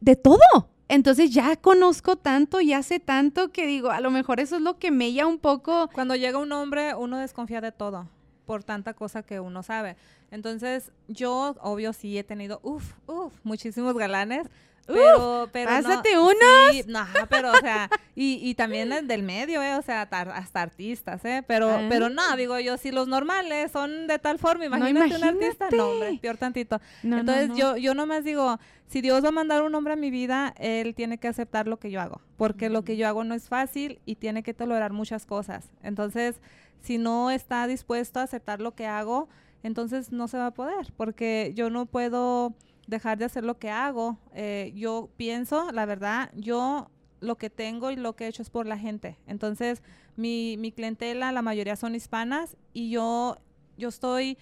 [0.00, 0.70] de todo.
[0.88, 4.78] Entonces ya conozco tanto, ya sé tanto que digo, a lo mejor eso es lo
[4.78, 5.88] que me un poco.
[5.92, 8.08] Cuando llega un hombre, uno desconfía de todo
[8.46, 9.96] por tanta cosa que uno sabe.
[10.30, 14.48] Entonces, yo, obvio, sí he tenido, uff, uff, muchísimos galanes,
[14.88, 16.86] pero, pero pásate no, unos.
[16.86, 19.76] no, pero, o sea, y, y también del medio, ¿eh?
[19.76, 21.44] O sea, hasta artistas, ¿eh?
[21.46, 21.86] Pero, ah.
[21.88, 25.90] pero no, digo yo, si los normales son de tal forma, imagínate, un artista, no,
[25.90, 26.80] hombre, peor tantito.
[27.02, 30.54] Entonces, yo, yo nomás digo, si Dios va a mandar un hombre a mi vida,
[30.58, 33.48] él tiene que aceptar lo que yo hago, porque lo que yo hago no es
[33.48, 35.70] fácil y tiene que tolerar muchas cosas.
[35.82, 36.40] Entonces,
[36.80, 39.28] si no está dispuesto a aceptar lo que hago,
[39.62, 42.54] entonces no se va a poder, porque yo no puedo
[42.88, 44.18] dejar de hacer lo que hago.
[44.34, 48.50] Eh, yo pienso, la verdad, yo lo que tengo y lo que he hecho es
[48.50, 49.18] por la gente.
[49.26, 49.82] Entonces,
[50.16, 53.38] mi, mi clientela, la mayoría son hispanas y yo,
[53.76, 54.38] yo estoy,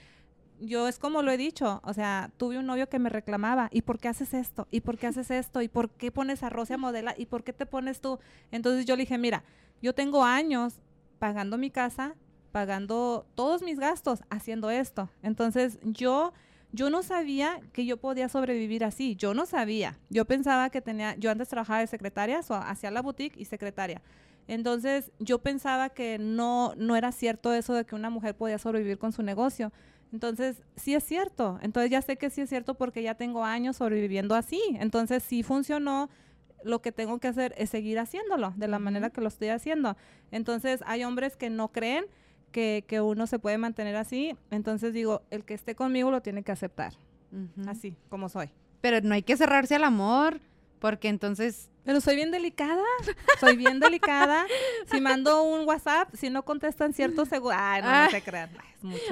[0.61, 3.83] yo es como lo he dicho, o sea, tuve un novio que me reclamaba, ¿y
[3.83, 4.69] por qué haces esto?
[4.71, 5.61] ¿Y por qué haces esto?
[5.61, 7.15] ¿Y por qué pones a Rosia modela?
[7.19, 8.21] ¿Y por qué te pones tú?
[8.53, 9.43] Entonces yo le dije, mira,
[9.83, 10.75] yo tengo años
[11.19, 12.15] pagando mi casa,
[12.53, 15.11] pagando todos mis gastos haciendo esto.
[15.23, 16.33] Entonces yo
[16.77, 19.99] yo no sabía que yo podía sobrevivir así, yo no sabía.
[20.11, 24.03] Yo pensaba que tenía, yo antes trabajaba de secretaria, o hacía la boutique y secretaria.
[24.47, 28.99] Entonces, yo pensaba que no, no era cierto eso de que una mujer podía sobrevivir
[28.99, 29.73] con su negocio.
[30.13, 31.59] Entonces, sí es cierto.
[31.63, 34.61] Entonces, ya sé que sí es cierto porque ya tengo años sobreviviendo así.
[34.79, 36.11] Entonces, sí funcionó.
[36.63, 39.97] Lo que tengo que hacer es seguir haciéndolo de la manera que lo estoy haciendo.
[40.31, 42.05] Entonces, hay hombres que no creen
[42.57, 44.35] que, uno se puede mantener así.
[44.51, 46.95] Entonces digo, el que esté conmigo lo tiene que aceptar.
[47.67, 48.51] Así, como soy.
[48.81, 50.41] Pero no hay que cerrarse al amor,
[50.79, 51.71] porque entonces...
[51.85, 52.83] Pero soy bien delicada,
[53.39, 54.47] soy bien delicada.
[54.91, 57.55] Si mando un WhatsApp, si no contestan cierto segundo...
[57.57, 58.51] Ay, no, no se crean.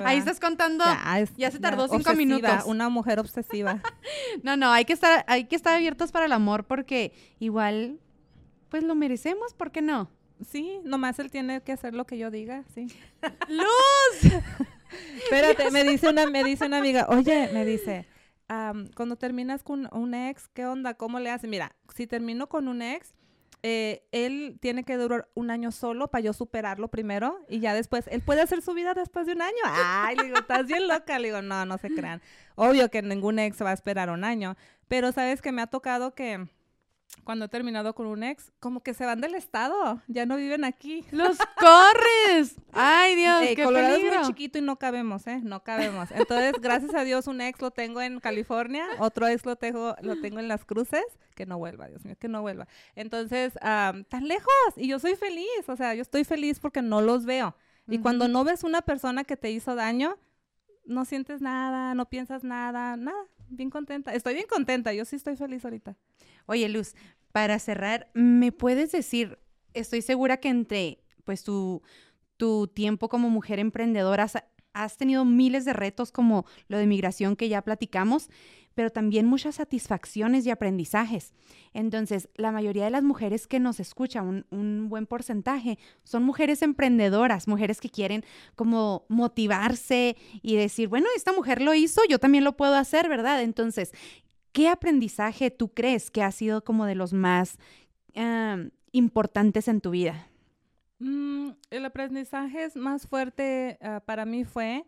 [0.05, 0.85] Ahí estás contando.
[1.37, 2.65] Ya, se tardó cinco minutos.
[2.67, 3.81] Una mujer obsesiva.
[4.43, 8.01] no, no, hay que estar, hay que estar abiertos para el amor porque igual,
[8.71, 10.11] pues lo merecemos, ¿por qué no?
[10.47, 12.87] Sí, nomás él tiene que hacer lo que yo diga, sí.
[13.49, 14.33] ¡Luz!
[15.25, 18.07] Espérate, me dice una, me dice una amiga, oye, me dice,
[18.95, 20.95] cuando terminas con un ex, ¿qué onda?
[20.95, 21.49] ¿Cómo le haces?
[21.49, 23.15] Mira, si termino con un ex,
[23.67, 28.07] eh, él tiene que durar un año solo para yo superarlo primero y ya después,
[28.09, 29.63] él puede hacer su vida después de un año.
[29.65, 31.19] Ay, le digo, estás bien loca.
[31.19, 32.21] Le digo, no, no se crean.
[32.57, 34.55] Obvio que ningún ex va a esperar un año,
[34.87, 36.47] pero sabes que me ha tocado que
[37.23, 40.65] cuando he terminado con un ex, como que se van del estado, ya no viven
[40.65, 41.05] aquí.
[41.11, 42.57] ¡Los corres!
[42.73, 44.15] ¡Ay, Dios, qué Colorado peligro!
[44.17, 45.41] es muy chiquito y no cabemos, ¿eh?
[45.43, 46.11] No cabemos.
[46.11, 50.21] Entonces, gracias a Dios, un ex lo tengo en California, otro ex lo tengo, lo
[50.21, 52.67] tengo en Las Cruces, que no vuelva, Dios mío, que no vuelva.
[52.95, 57.25] Entonces, tan lejos, y yo soy feliz, o sea, yo estoy feliz porque no los
[57.25, 57.57] veo.
[57.87, 60.17] Y cuando no ves una persona que te hizo daño,
[60.87, 63.25] no sientes nada, no piensas nada, nada,
[63.57, 64.15] bien contenta.
[64.15, 65.97] Estoy bien contenta, yo sí estoy feliz ahorita.
[66.47, 66.95] Oye, Luz,
[67.33, 69.39] para cerrar, ¿me puedes decir,
[69.73, 71.83] estoy segura que entre, pues, tu,
[72.37, 74.27] tu tiempo como mujer emprendedora,
[74.97, 78.29] tenido miles de retos como lo de migración que ya platicamos,
[78.75, 81.33] pero también muchas satisfacciones y aprendizajes.
[81.73, 87.49] Entonces, la mayoría de las mujeres que nos escuchan, un, buen porcentaje, son mujeres emprendedoras,
[87.49, 92.57] mujeres que quieren como motivarse y decir, bueno, esta mujer lo hizo, yo también lo
[92.57, 93.43] puedo hacer, ¿verdad?
[93.43, 93.93] Entonces,
[94.53, 97.59] ¿qué aprendizaje tú crees que ha sido como de los más
[98.93, 100.29] importantes en tu vida?
[101.05, 104.87] Mm, el aprendizaje más fuerte ah, para mí fue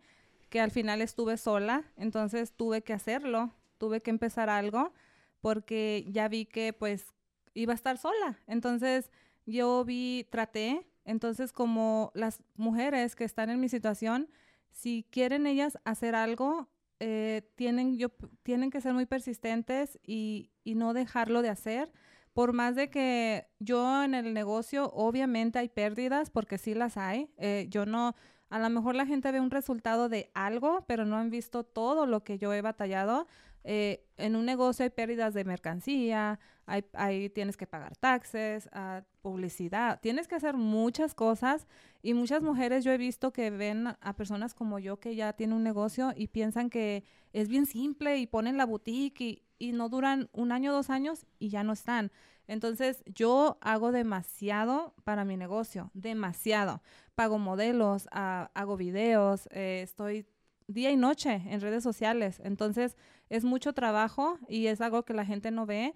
[0.49, 4.93] que al final estuve sola, entonces tuve que hacerlo, tuve que empezar algo
[5.41, 7.13] porque ya vi que pues
[7.53, 8.39] iba a estar sola.
[8.47, 9.11] Entonces
[9.45, 14.27] yo vi, traté, entonces como las mujeres que están en mi situación,
[14.71, 16.67] si quieren ellas hacer algo,
[16.99, 18.09] eh, tienen, yo,
[18.41, 21.91] tienen que ser muy persistentes y, y no dejarlo de hacer
[22.37, 27.31] por más de que yo en el negocio, obviamente hay pérdidas, porque sí las hay.
[27.39, 28.15] Eh, yo no,
[28.51, 32.05] a lo mejor la gente ve un resultado de algo, pero no han visto todo
[32.05, 33.25] lo que yo he batallado.
[33.63, 39.99] Eh, en un negocio hay pérdidas de mercancía, hay, tienes que pagar taxes, uh, publicidad,
[40.01, 41.65] tienes que hacer muchas cosas
[42.03, 45.55] y muchas mujeres yo he visto que ven a personas como yo que ya tienen
[45.55, 47.03] un negocio y piensan que
[47.33, 51.25] es bien simple y ponen la boutique y, y no duran un año, dos años
[51.39, 52.11] y ya no están.
[52.47, 56.81] Entonces, yo hago demasiado para mi negocio, demasiado.
[57.15, 60.25] Pago modelos, ah, hago videos, eh, estoy
[60.67, 62.39] día y noche en redes sociales.
[62.43, 62.95] Entonces,
[63.29, 65.93] es mucho trabajo y es algo que la gente no ve.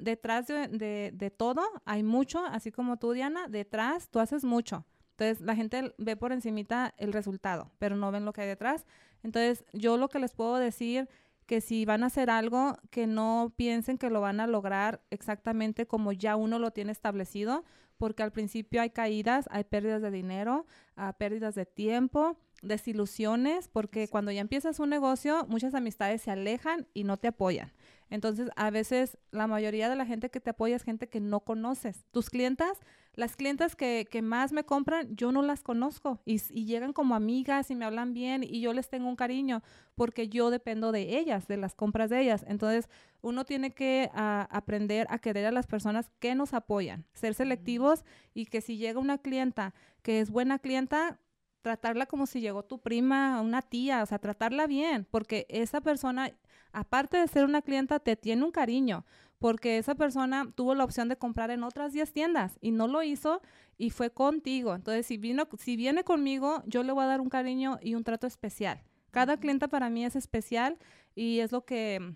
[0.00, 4.84] detrás de, todo hay mucho, así como tú, Diana, detrás tú haces mucho.
[5.12, 8.86] Entonces, la gente ve por encimita el resultado, pero no ven lo que hay detrás.
[9.22, 11.08] Entonces, yo lo que les puedo decir
[11.46, 15.86] que si van a hacer algo, que no piensen que lo van a lograr exactamente
[15.86, 17.64] como ya uno lo tiene establecido,
[17.98, 20.66] porque al principio hay caídas, hay pérdidas de dinero,
[20.96, 26.86] ah, pérdidas de tiempo, desilusiones, porque cuando ya empiezas un negocio, muchas amistades se alejan
[26.94, 27.72] y no te apoyan.
[28.12, 31.40] Entonces, a veces la mayoría de la gente que te apoya es gente que no
[31.40, 32.04] conoces.
[32.10, 32.78] Tus clientas,
[33.14, 37.74] las clientas que, más me compran, yo no las conozco y, llegan como amigas y
[37.74, 39.62] me hablan bien y yo les tengo un cariño
[39.94, 42.44] porque yo dependo de ellas, de las compras de ellas.
[42.46, 42.90] Entonces,
[43.22, 48.04] uno tiene que ah, aprender a querer a las personas que nos apoyan, ser selectivos
[48.34, 49.72] y que si llega una clienta
[50.02, 51.18] que es buena clienta,
[51.62, 56.32] tratarla como si llegó tu prima, una tía, o sea, tratarla bien, porque esa persona,
[56.72, 59.06] aparte de ser una clienta, te tiene un cariño,
[59.38, 63.02] porque esa persona tuvo la opción de comprar en otras 10 tiendas y no lo
[63.02, 63.40] hizo
[63.78, 64.74] y fue contigo.
[64.74, 68.04] Entonces, si, vino, si viene conmigo, yo le voy a dar un cariño y un
[68.04, 68.82] trato especial.
[69.10, 70.78] Cada clienta para mí es especial
[71.14, 72.14] y es lo que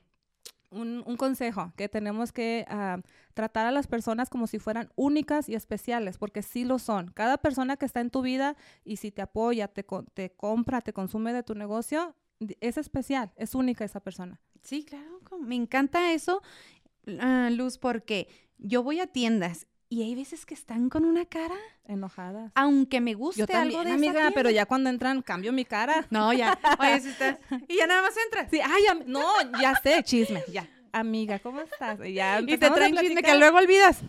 [0.77, 3.01] un, consejo, que tenemos que ah,
[3.35, 7.11] tratar a las personas como si fueran únicas y especiales, porque sí lo son.
[7.13, 9.85] Cada persona que está en tu vida y si te apoya, te,
[10.15, 12.15] te compra, te consume de tu negocio,
[12.61, 14.41] es especial, es única esa persona.
[14.63, 16.43] Sí, claro, me encanta eso,
[17.21, 21.57] ah, Luz, porque yo voy a tiendas y hay veces que están con una cara
[21.85, 22.51] enojada.
[22.55, 26.07] Aunque me guste Yo también, algo de amiga, pero ya cuando entran cambio mi cara.
[26.11, 26.59] No, ya.
[26.79, 28.49] Oye, si estás y ya nada más entras.
[28.51, 29.25] Sí, ay, no,
[29.61, 30.69] ya sé, chisme, ya.
[30.93, 31.99] Amiga, ¿cómo estás?
[32.05, 34.01] Y, ya y te traen chisme que luego olvidas.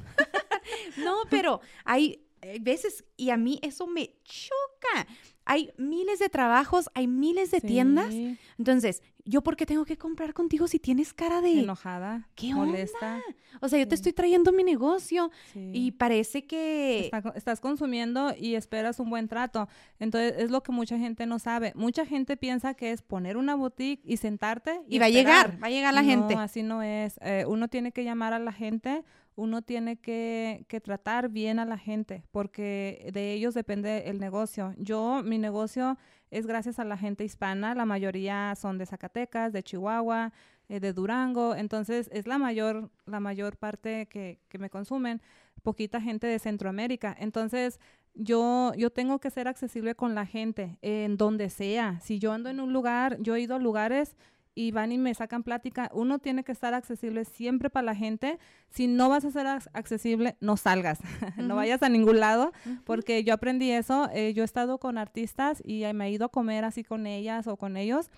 [0.98, 2.27] no, pero hay
[2.60, 5.08] veces y a mí eso me choca
[5.48, 8.14] hay miles de trabajos, hay miles de tiendas.
[8.58, 11.62] Entonces, ¿yo por qué tengo que comprar contigo si tienes cara de...
[11.62, 12.28] Enojada.
[12.36, 13.22] ¿Qué molesta?
[13.62, 17.10] O sea, yo te estoy trayendo mi negocio y parece que...
[17.36, 19.70] estás consumiendo y esperas un buen trato.
[20.00, 21.72] Entonces, es lo que mucha gente no sabe.
[21.76, 24.82] Mucha gente piensa que es poner una boutique y sentarte.
[24.90, 26.36] Y, va a llegar, va a llegar la gente.
[26.36, 27.18] No, así no es.
[27.22, 29.06] Eh, uno tiene que llamar a la gente
[29.38, 34.74] uno tiene que, tratar bien a la gente porque de ellos depende el negocio.
[34.78, 35.98] Yo, mi negocio
[36.32, 40.34] es gracias a la gente hispana, la mayoría son de Zacatecas, de Chihuahua,
[40.70, 45.22] eh, de Durango, entonces es la mayor, la mayor parte que, que me consumen,
[45.64, 47.16] poquita gente de Centroamérica.
[47.18, 47.80] Entonces,
[48.16, 52.00] yo, yo tengo que ser accesible con la gente en donde sea.
[52.02, 54.18] Si yo ando en un lugar, yo he ido a lugares
[54.58, 55.92] y van y me sacan plática.
[55.94, 58.40] Uno tiene que estar accesible siempre para la gente.
[58.70, 61.00] Si no vas a ser accesible, no salgas,
[61.38, 62.52] no vayas a ningún lado,
[62.84, 64.10] porque yo aprendí eso.
[64.12, 67.46] Eh, yo he estado con artistas y me he ido a comer así con ellas
[67.46, 68.10] o con ellos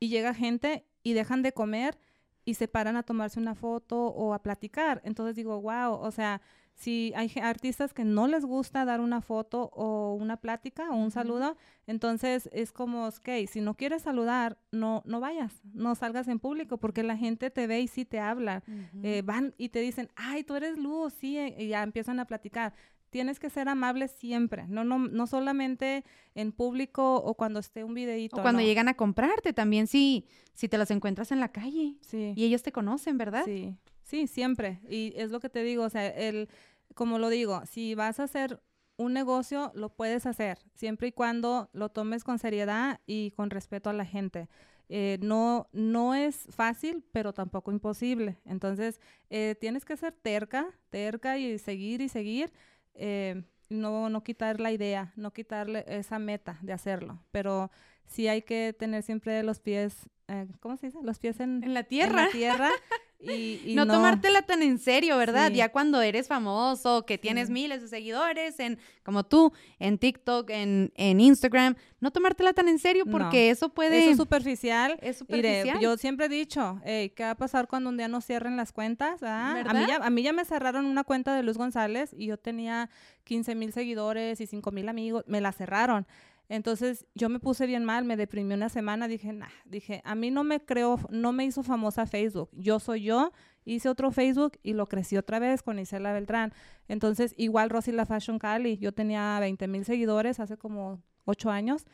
[0.00, 1.98] y llega gente y dejan de comer
[2.46, 5.02] y se paran a tomarse una foto o a platicar.
[5.04, 6.40] Entonces digo, wow, o sea,
[6.74, 11.10] si hay artistas que no les gusta dar una foto o una plática o un
[11.10, 11.56] saludo,
[11.86, 16.78] entonces es como, ok, si no quieres saludar, no, no vayas, no salgas en público
[16.78, 18.62] porque la gente te ve y sí te habla.
[19.02, 22.74] Eh, van y te dicen, ay, tú eres Luz, sí, y ya empiezan a platicar
[23.10, 26.04] tienes que ser amable siempre, no, no, no solamente
[26.34, 28.34] en público o cuando esté un videito.
[28.34, 28.66] O cuando no.
[28.66, 32.32] llegan a comprarte también, si, si te los encuentras en la calle Sí.
[32.34, 33.44] y ellos te conocen, ¿verdad?
[33.44, 34.80] Sí, sí, siempre.
[34.88, 36.48] Y es lo que te digo, o sea, el,
[36.94, 38.60] como lo digo, si vas a hacer
[38.96, 43.90] un negocio, lo puedes hacer, siempre y cuando lo tomes con seriedad y con respeto
[43.90, 44.48] a la gente.
[44.88, 48.38] Eh, no, no es fácil, pero tampoco imposible.
[48.44, 49.00] Entonces,
[49.30, 52.52] eh, tienes que ser terca, terca y seguir y seguir.
[52.94, 57.24] eh, no, no quitar la idea, no quitarle esa meta de hacerlo.
[57.32, 57.70] Pero
[58.06, 60.98] sí hay que tener siempre los pies, eh, ¿cómo se dice?
[61.02, 62.22] Los pies en, En la en tierra.
[62.26, 62.70] la tierra
[63.28, 65.48] y, y no, tomártela tan en serio, ¿verdad?
[65.48, 65.54] Sí.
[65.56, 67.52] Ya cuando eres famoso, que tienes Sí.
[67.52, 72.78] miles de seguidores, en, como tú, en TikTok, en, en Instagram, no tomártela tan en
[72.78, 73.12] serio No.
[73.12, 73.98] porque eso puede...
[74.02, 74.92] Eso es superficial.
[75.00, 75.80] es Mire, superficial.
[75.80, 78.72] yo siempre he dicho, "Ey, ¿qué va a pasar cuando un día nos cierren las
[78.72, 79.22] cuentas?
[79.22, 79.62] ah?
[79.66, 82.36] A, mí ya, a mí ya me cerraron una cuenta de Luz González y yo
[82.36, 82.90] tenía
[83.24, 86.06] 15 mil seguidores y 5 mil amigos, me la cerraron.
[86.48, 90.30] Entonces yo me puse bien mal, me deprimí una semana, dije, nah, dije, a mí
[90.30, 93.32] no me creo, no me hizo famosa Facebook, yo soy yo,
[93.64, 96.52] hice otro Facebook y lo crecí otra vez con Isela Beltrán.
[96.86, 101.86] Entonces igual Rosy La Fashion Cali, yo tenía 20 mil seguidores hace como 8 años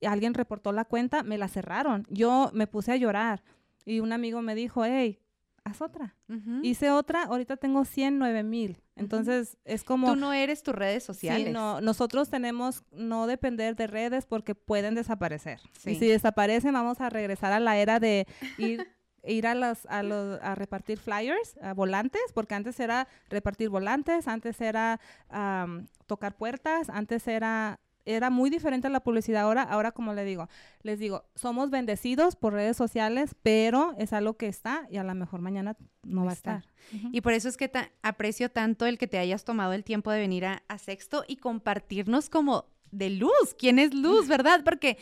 [0.00, 2.06] y alguien reportó la cuenta, me la cerraron.
[2.08, 3.42] Yo me puse a llorar
[3.84, 5.20] y un amigo me dijo, hey,
[5.66, 6.14] haz otra.
[6.62, 8.80] Hice otra, ahorita tengo 109 mil.
[8.94, 10.06] Entonces es como...
[10.06, 11.48] Tú no eres tus redes sociales.
[11.48, 15.60] Sí, no, nosotros tenemos no depender de redes porque pueden desaparecer.
[15.78, 15.90] Sí.
[15.90, 18.86] Y si desaparecen, vamos a regresar a la era de ir,
[19.24, 24.28] ir a, los, a, los, a repartir flyers, a volantes, porque antes era repartir volantes,
[24.28, 29.62] antes era am, tocar puertas, antes era era muy diferente la publicidad ahora.
[29.62, 30.48] Ahora, como le digo,
[30.82, 35.14] les digo, somos bendecidos por redes sociales, pero es algo que está y a lo
[35.14, 36.64] mejor mañana no va a estar.
[37.12, 40.10] Y por eso es que ta- aprecio tanto el que te hayas tomado el tiempo
[40.10, 43.54] de venir a, a Sexto y compartirnos como de luz.
[43.58, 44.62] ¿Quién es luz, verdad?
[44.64, 44.96] Porque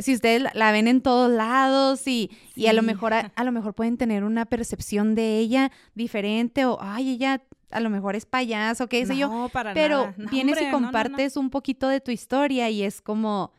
[0.00, 2.86] si ustedes la, ven en todos lados y, y a lo Sí.
[2.86, 7.42] mejor a, a lo mejor pueden tener una percepción de ella diferente o ay, ella
[7.70, 9.28] a lo mejor es payaso, qué sé yo.
[9.28, 10.14] No, para Pero nada.
[10.16, 13.52] No, vienes hombre, y no, compartes un poquito de tu historia y es como,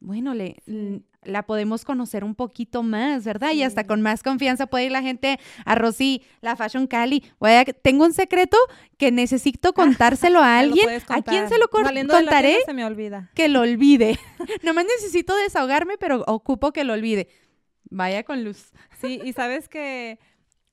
[0.00, 0.62] bueno, le,
[1.22, 3.52] la podemos conocer un poquito más, ¿verdad?
[3.52, 7.24] Y hasta con más confianza puede ir la gente a Rosy, la Fashion Cali.
[7.38, 8.56] Voy a- tengo un secreto
[8.96, 10.88] que necesito contárselo a alguien.
[11.08, 12.48] ¿A quién se lo de la contaré?
[12.50, 13.30] tienda se me olvida.
[13.34, 14.18] Que lo olvide.
[14.62, 17.28] Nomás necesito desahogarme, pero ocupo que lo olvide.
[17.90, 18.72] Vaya con luz.
[19.00, 20.18] Sí, y sabes que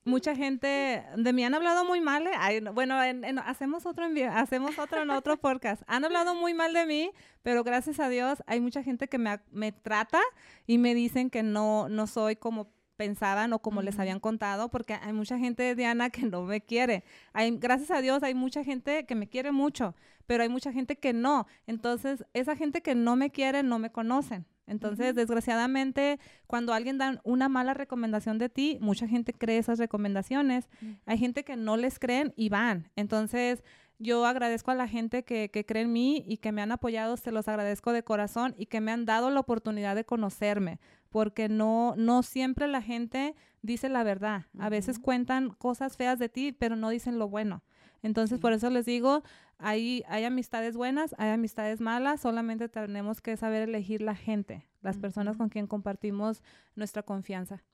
[0.04, 2.26] mucha gente de mí han hablado muy mal.
[2.26, 2.30] ¿eh?
[2.38, 5.82] Ay, no, bueno, en- en- hacemos otro envío, hacemos otro en otro podcast.
[5.86, 7.10] Han hablado muy mal de mí,
[7.42, 10.20] pero gracias a Dios hay mucha gente que me, me trata
[10.66, 14.02] y me dicen que no, no soy como pensaban o como les Ujú.
[14.02, 17.02] habían contado, porque hay mucha gente, Diana, que no me quiere.
[17.32, 19.96] Hay, gracias a Dios hay mucha gente que me quiere mucho,
[20.26, 21.46] pero hay mucha gente que no.
[21.66, 24.46] Entonces, esa gente que no me quiere no me conocen.
[24.66, 30.68] Entonces, desgraciadamente, cuando alguien da una mala recomendación de ti, mucha gente cree esas recomendaciones.
[31.06, 32.90] Hay gente que no les creen y van.
[32.96, 33.62] Entonces,
[33.98, 37.16] yo agradezco a la gente que, que cree en mí y que me han apoyado,
[37.16, 41.48] se los agradezco de corazón y que me han dado la oportunidad de conocerme, porque
[41.48, 44.46] no, no siempre la gente dice la verdad.
[44.58, 47.62] A veces cuentan cosas feas de ti, pero no dicen lo bueno.
[48.04, 48.42] Entonces, Sí.
[48.42, 49.22] por eso les digo,
[49.58, 54.98] hay, hay amistades buenas, hay amistades malas, solamente tenemos que saber elegir la gente, las
[54.98, 56.42] personas con quien compartimos
[56.76, 57.64] nuestra confianza.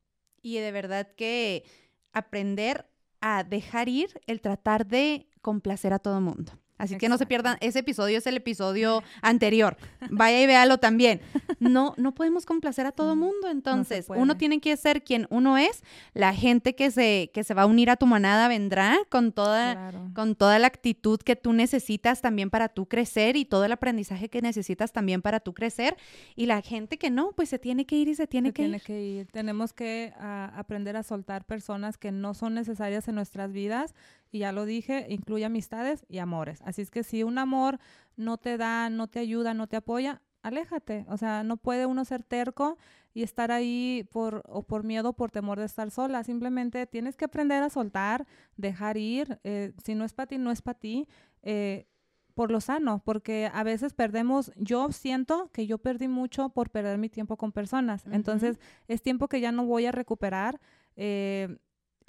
[0.40, 1.64] Y de verdad que
[2.12, 2.86] aprender
[3.20, 6.52] a dejar ir el tratar de complacer a todo mundo.
[6.80, 9.76] Así que no se pierdan, ese episodio es el episodio anterior.
[10.10, 11.20] Vaya y véalo también.
[11.58, 15.82] No, no podemos complacer a todo mundo, entonces uno tiene que ser quien uno es.
[16.14, 19.74] La gente que se, que se va a unir a tu manada vendrá con toda,
[19.74, 20.10] Claro.
[20.14, 24.28] con toda la actitud que tú necesitas también para tú crecer y todo el aprendizaje
[24.30, 25.96] que necesitas también para tú crecer.
[26.34, 28.62] Y la gente que no, pues se tiene que ir y se tiene Se que
[28.62, 28.82] tiene ir.
[28.82, 29.26] que ir.
[29.30, 33.94] Tenemos que ah, aprender a soltar personas que no son necesarias en nuestras vidas.
[34.32, 36.60] Y ya lo dije, incluye amistades y amores.
[36.64, 37.78] Así es que si un amor
[38.16, 41.04] no te da, no te ayuda, no te apoya, aléjate.
[41.08, 42.78] O sea, no puede uno ser terco
[43.12, 46.22] y estar ahí por, o por miedo, o por temor de estar sola.
[46.24, 48.26] Simplemente tienes que aprender a soltar,
[48.56, 49.40] dejar ir.
[49.44, 51.08] eh, si no es para ti, no es para ti.
[51.42, 51.86] eh,
[52.34, 56.96] por lo sano, porque a veces perdemos, yo siento que yo perdí mucho por perder
[56.96, 58.04] mi tiempo con personas.
[58.10, 58.58] Entonces,
[58.88, 60.58] es tiempo que ya no voy a recuperar
[60.96, 61.58] eh,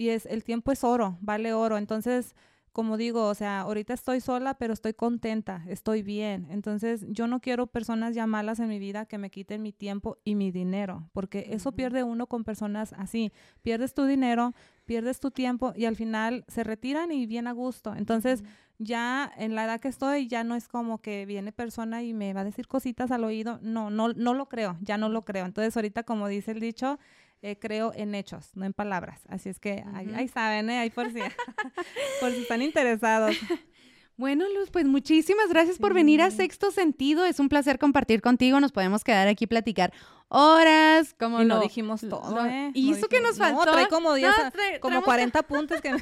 [0.02, 1.78] y es el tiempo es oro, vale oro.
[1.78, 2.36] Entonces,
[2.72, 6.48] como digo, o sea, ahorita estoy sola, pero estoy contenta, estoy bien.
[6.50, 10.18] Entonces, yo no quiero personas ya malas en mi vida que me quiten mi tiempo
[10.24, 13.32] y mi dinero, porque eso pierde uno con personas así.
[13.62, 17.94] Pierdes tu dinero, pierdes tu tiempo y al final se retiran y bien a gusto.
[17.94, 18.44] Entonces,
[18.80, 22.34] ya en la edad que estoy, ya no es como que viene persona y me
[22.34, 23.60] va a decir cositas al oído.
[23.62, 25.46] No, no, no lo creo, ya no lo creo.
[25.46, 26.98] Entonces, ahorita, como dice el dicho,
[27.42, 29.22] eh, creo en hechos, no en palabras.
[29.28, 30.80] Así es que ahí, saben, ¿eh?
[30.80, 31.20] ahí por si,
[32.20, 33.36] por si están interesados.
[34.18, 37.26] Bueno, Luz, pues muchísimas gracias por venir a Sexto Sentido.
[37.26, 38.60] Es un placer compartir contigo.
[38.60, 39.92] Nos podemos quedar aquí platicar
[40.28, 42.70] horas, como y no dijimos todo, ¿eh?
[42.76, 43.66] Y eso que nos faltó.
[43.66, 44.32] No, trae como 10,
[44.80, 45.96] como 40 puntos que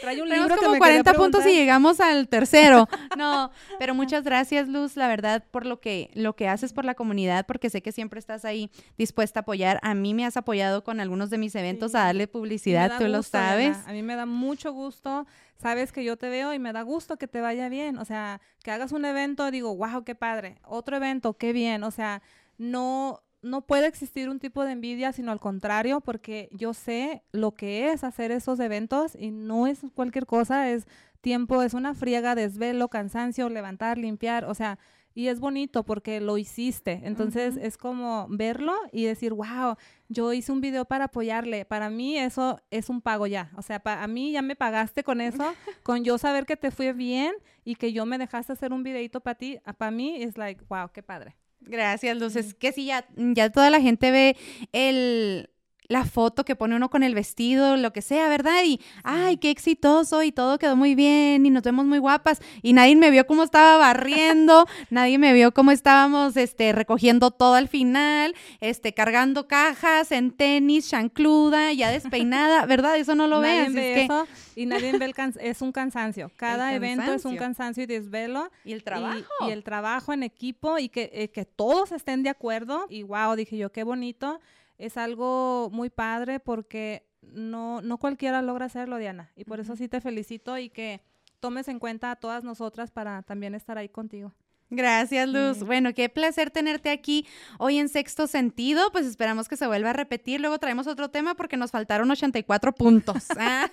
[0.00, 2.88] trae un libro como 40 puntos y llegamos al tercero.
[3.16, 6.94] No, pero muchas gracias, Luz, la verdad, por lo que lo que haces por la
[6.94, 9.78] comunidad, porque sé que siempre estás ahí dispuesta a apoyar.
[9.82, 13.22] A mí me has apoyado con algunos de mis eventos a darle publicidad, tú lo
[13.22, 13.76] sabes.
[13.86, 15.26] A mí me da mucho gusto
[15.62, 17.96] sabes que yo te veo y me da gusto que te vaya bien.
[17.98, 20.58] O sea, que hagas un evento, digo, wow, qué padre.
[20.64, 21.84] Otro evento, qué bien.
[21.84, 22.20] O sea,
[22.58, 27.52] no, no puede existir un tipo de envidia, sino al contrario, porque yo sé lo
[27.52, 30.86] que es hacer esos eventos y no es cualquier cosa, es
[31.20, 34.78] tiempo, es una friega, desvelo, cansancio, levantar, limpiar, o sea,
[35.14, 37.00] y es bonito porque lo hiciste.
[37.04, 39.76] Entonces es como verlo y decir, wow,
[40.08, 41.64] yo hice un video para apoyarle.
[41.64, 43.50] Para mí eso es un pago ya.
[43.56, 45.44] O sea, para mí ya me pagaste con eso,
[45.82, 47.34] con yo saber que te fue bien
[47.64, 49.58] y que yo me dejaste hacer un videito para ti.
[49.76, 51.36] Para mí es like, wow, qué padre.
[51.66, 52.36] Gracias, Luz.
[52.36, 54.36] Es que si ya, ya toda la gente ve
[54.72, 55.50] el,
[55.92, 58.64] la foto que pone uno con el vestido, lo que sea, ¿verdad?
[58.64, 62.40] Y, ay, qué exitoso y todo quedó muy bien y nos vemos muy guapas.
[62.62, 67.54] Y nadie me vio cómo estaba barriendo, nadie me vio cómo estábamos este, recogiendo todo
[67.54, 72.96] al final, este, cargando cajas en tenis, chancluda, ya despeinada, ¿verdad?
[72.96, 73.74] Eso no lo ves.
[73.74, 74.26] eso
[74.56, 76.30] y nadie ve el es un cansancio.
[76.36, 78.50] Cada evento es un cansancio y desvelo.
[78.64, 79.30] Y el trabajo.
[79.46, 82.86] Y, el trabajo en equipo y que, eh, que todos estén de acuerdo.
[82.88, 84.40] Y wow, dije yo, qué bonito
[84.82, 89.30] es algo muy padre porque no, no cualquiera logra hacerlo, Diana.
[89.36, 91.00] Y por eso sí te felicito y que
[91.38, 94.34] tomes en cuenta a todas nosotras para también estar ahí contigo.
[94.74, 95.58] Gracias, Luz.
[95.58, 97.26] Bueno, qué placer tenerte aquí
[97.58, 98.90] hoy en Sexto Sentido.
[98.90, 100.40] Pues esperamos que se vuelva a repetir.
[100.40, 103.24] Luego traemos otro tema porque nos faltaron 84 puntos.
[103.44, 103.68] Ah,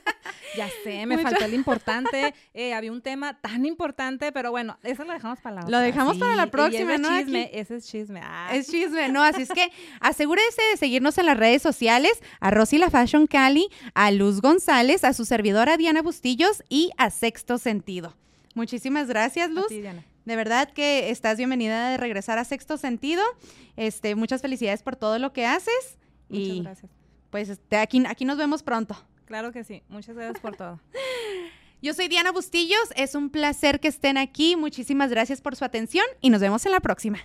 [0.58, 2.34] ya sé, me faltó el importante.
[2.56, 5.72] Eh, había un tema tan importante, pero bueno, eso lo dejamos para la otra.
[5.72, 7.18] Lo dejamos para la próxima, ¿no?
[7.20, 8.20] Chisme, ese es chisme.
[8.24, 8.50] Ah.
[8.52, 9.22] Es chisme, ¿no?
[9.22, 13.68] Así es que asegúrese de seguirnos en las redes sociales, a Rosy la Fashion Cali,
[13.94, 18.16] a Luz González, a su servidora Diana Bustillos y a Sexto Sentido.
[18.56, 19.70] Muchísimas gracias, Luz.
[19.70, 20.04] Diana.
[20.30, 23.24] De verdad que estás bienvenida de regresar a Sexto Sentido.
[23.78, 25.98] Este, muchas felicidades por todo lo que haces.
[26.30, 26.92] Muchas gracias.
[27.32, 28.96] Pues este, aquí, aquí nos vemos pronto.
[29.26, 29.82] Claro que sí.
[29.90, 30.80] Muchas gracias por todo.
[31.82, 32.94] Yo soy Diana Bustillos.
[32.96, 34.56] Es un placer que estén aquí.
[34.56, 37.18] Muchísimas gracias por su atención y nos vemos en la próxima.